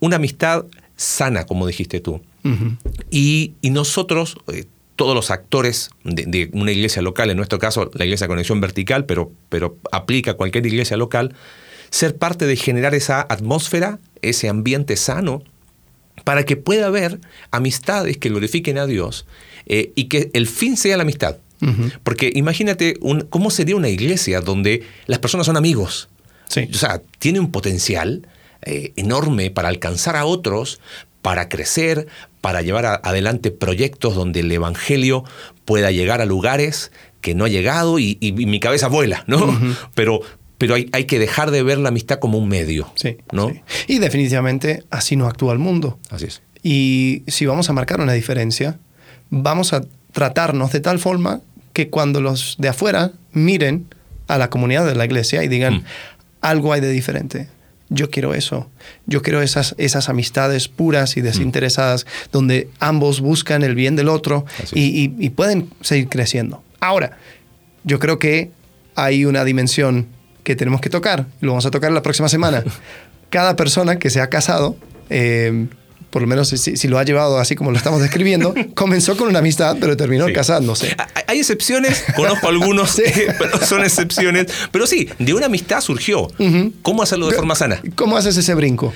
una 0.00 0.16
amistad 0.16 0.66
sana, 0.96 1.44
como 1.44 1.66
dijiste 1.66 2.00
tú. 2.00 2.20
Y, 3.10 3.54
y 3.62 3.70
nosotros, 3.70 4.36
eh, 4.52 4.66
todos 5.02 5.16
los 5.16 5.32
actores 5.32 5.90
de, 6.04 6.26
de 6.26 6.48
una 6.52 6.70
iglesia 6.70 7.02
local, 7.02 7.28
en 7.28 7.36
nuestro 7.36 7.58
caso 7.58 7.90
la 7.94 8.04
iglesia 8.04 8.28
Conexión 8.28 8.60
Vertical, 8.60 9.04
pero, 9.04 9.32
pero 9.48 9.76
aplica 9.90 10.30
a 10.30 10.34
cualquier 10.34 10.64
iglesia 10.64 10.96
local, 10.96 11.34
ser 11.90 12.16
parte 12.16 12.46
de 12.46 12.54
generar 12.54 12.94
esa 12.94 13.20
atmósfera, 13.20 13.98
ese 14.22 14.48
ambiente 14.48 14.94
sano, 14.96 15.42
para 16.22 16.44
que 16.44 16.56
pueda 16.56 16.86
haber 16.86 17.18
amistades 17.50 18.16
que 18.16 18.28
glorifiquen 18.28 18.78
a 18.78 18.86
Dios 18.86 19.26
eh, 19.66 19.90
y 19.96 20.04
que 20.04 20.30
el 20.34 20.46
fin 20.46 20.76
sea 20.76 20.96
la 20.96 21.02
amistad. 21.02 21.38
Porque 22.04 22.30
imagínate 22.34 22.94
un- 23.00 23.22
cómo 23.22 23.50
sería 23.50 23.74
una 23.76 23.88
iglesia 23.88 24.40
donde 24.40 24.84
las 25.06 25.18
personas 25.18 25.46
son 25.46 25.56
amigos. 25.56 26.08
Sí. 26.48 26.68
O 26.72 26.76
sea, 26.76 27.00
tiene 27.18 27.40
un 27.40 27.50
potencial 27.50 28.26
eh, 28.62 28.92
enorme 28.96 29.50
para 29.50 29.68
alcanzar 29.68 30.14
a 30.16 30.24
otros, 30.24 30.80
para 31.22 31.48
crecer, 31.48 32.06
para 32.42 32.60
llevar 32.60 32.84
a- 32.84 32.94
adelante 33.02 33.50
proyectos 33.50 34.14
donde 34.14 34.40
el 34.40 34.52
Evangelio 34.52 35.24
pueda 35.64 35.90
llegar 35.90 36.20
a 36.20 36.26
lugares 36.26 36.92
que 37.22 37.34
no 37.34 37.44
ha 37.46 37.48
llegado 37.48 37.98
y, 37.98 38.18
y 38.20 38.32
mi 38.32 38.60
cabeza 38.60 38.88
vuela, 38.88 39.24
¿no? 39.26 39.58
Pero, 39.94 40.20
pero 40.58 40.74
hay, 40.74 40.90
hay 40.92 41.04
que 41.06 41.18
dejar 41.18 41.50
de 41.52 41.62
ver 41.62 41.78
la 41.78 41.88
amistad 41.88 42.18
como 42.18 42.36
un 42.38 42.48
medio, 42.48 42.92
Sí, 42.96 43.16
¿no? 43.32 43.48
sí. 43.48 43.60
Y 43.86 43.98
definitivamente 44.00 44.82
así 44.90 45.16
no 45.16 45.26
actúa 45.26 45.52
el 45.54 45.58
mundo. 45.60 45.98
Así 46.10 46.26
es. 46.26 46.42
Y 46.64 47.22
si 47.28 47.46
vamos 47.46 47.70
a 47.70 47.72
marcar 47.72 48.00
una 48.00 48.12
diferencia, 48.12 48.78
vamos 49.30 49.72
a 49.72 49.82
tratarnos 50.12 50.72
de 50.72 50.80
tal 50.80 50.98
forma 50.98 51.40
que 51.72 51.88
cuando 51.90 52.20
los 52.20 52.56
de 52.58 52.68
afuera 52.68 53.12
miren 53.32 53.86
a 54.28 54.36
la 54.36 54.50
comunidad 54.50 54.84
de 54.86 54.94
la 54.94 55.04
iglesia 55.04 55.42
y 55.44 55.48
digan, 55.48 55.74
Mm. 55.76 55.84
algo 56.40 56.72
hay 56.72 56.80
de 56.80 56.90
diferente. 56.90 57.48
Yo 57.94 58.10
quiero 58.10 58.34
eso. 58.34 58.68
Yo 59.06 59.22
quiero 59.22 59.42
esas, 59.42 59.74
esas 59.78 60.08
amistades 60.08 60.68
puras 60.68 61.16
y 61.16 61.20
desinteresadas 61.20 62.06
donde 62.32 62.68
ambos 62.80 63.20
buscan 63.20 63.62
el 63.62 63.74
bien 63.74 63.96
del 63.96 64.08
otro 64.08 64.44
y, 64.72 64.80
y- 65.04 65.14
y 65.18 65.30
pueden 65.30 65.68
seguir 65.82 66.08
creciendo. 66.08 66.62
Ahora, 66.80 67.18
yo 67.84 67.98
creo 67.98 68.18
que 68.18 68.50
hay 68.94 69.24
una 69.24 69.44
dimensión 69.44 70.06
que 70.44 70.56
tenemos 70.56 70.80
que 70.80 70.90
tocar. 70.90 71.26
y 71.40 71.46
Lo 71.46 71.52
vamos 71.52 71.66
a 71.66 71.70
tocar 71.70 71.92
la 71.92 72.02
próxima 72.02 72.28
semana. 72.28 72.64
Cada 73.30 73.56
persona 73.56 73.98
que 73.98 74.10
se 74.10 74.20
ha 74.20 74.28
casado, 74.28 74.76
eh, 75.10 75.66
por 76.12 76.22
lo 76.22 76.28
menos 76.28 76.48
si, 76.48 76.76
si 76.76 76.86
lo 76.88 76.98
ha 76.98 77.04
llevado 77.04 77.38
así 77.40 77.56
como 77.56 77.70
lo 77.72 77.76
estamos 77.78 78.00
describiendo, 78.00 78.54
comenzó 78.74 79.16
con 79.16 79.26
una 79.28 79.40
amistad, 79.40 79.76
pero 79.80 79.96
terminó 79.96 80.26
Sí. 80.28 80.32
casándose. 80.32 80.94
Ha- 80.98 81.08
Hay 81.26 81.38
excepciones, 81.40 82.04
conozco 82.14 82.48
algunos, 82.48 82.90
Sí. 82.96 83.02
pero 83.38 83.58
son 83.66 83.82
excepciones. 83.82 84.46
Pero 84.70 84.86
sí, 84.86 85.08
de 85.18 85.34
una 85.34 85.46
amistad 85.46 85.80
surgió. 85.80 86.28
¿Cómo 86.82 87.02
hacerlo 87.02 87.28
de 87.28 87.34
forma 87.36 87.54
sana? 87.56 87.80
¿Cómo 87.96 88.16
haces 88.16 88.36
ese 88.36 88.54
brinco? 88.54 88.92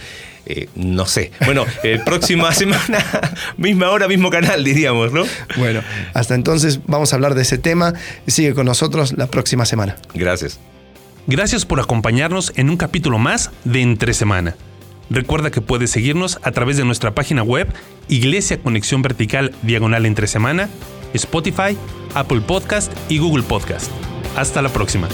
Eh, 0.49 0.69
no 0.77 1.07
sé. 1.07 1.33
Bueno, 1.45 1.65
eh, 1.83 1.99
próxima 2.05 2.53
semana, 2.55 3.05
misma 3.57 3.91
hora, 3.91 4.07
mismo 4.07 4.31
canal, 4.31 4.63
diríamos, 4.63 5.11
¿no? 5.13 5.25
Bueno, 5.57 5.81
hasta 6.15 6.37
entonces 6.37 6.79
vamos 6.87 7.13
a 7.13 7.17
hablar 7.17 7.35
de 7.35 7.43
ese 7.43 7.59
tema. 7.59 7.95
Sigue 8.29 8.55
con 8.55 8.67
nosotros 8.67 9.15
la 9.17 9.27
próxima 9.27 9.65
semana. 9.67 9.97
Gracias. 10.15 10.61
Gracias 11.27 11.65
por 11.67 11.81
acompañarnos 11.81 12.53
en 12.55 12.71
un 12.71 12.77
capítulo 12.77 13.19
más 13.19 13.51
de 13.65 13.81
Entre 13.83 14.15
Semana. 14.15 14.55
Recuerda 15.11 15.51
que 15.51 15.61
puedes 15.61 15.91
seguirnos 15.91 16.39
a 16.43 16.53
través 16.53 16.77
de 16.77 16.85
nuestra 16.85 17.15
página 17.15 17.43
web 17.43 17.73
Iglesia 18.09 18.59
Conexión 18.59 19.03
Vertical 19.03 19.53
Diagonal 19.63 20.07
Entre 20.07 20.27
Semana, 20.27 20.69
Spotify, 21.15 21.77
Apple 22.15 22.41
Podcast 22.41 22.93
y 23.09 23.19
Google 23.19 23.45
Podcast. 23.45 23.91
Hasta 24.37 24.63
la 24.63 24.69
próxima. 24.69 25.09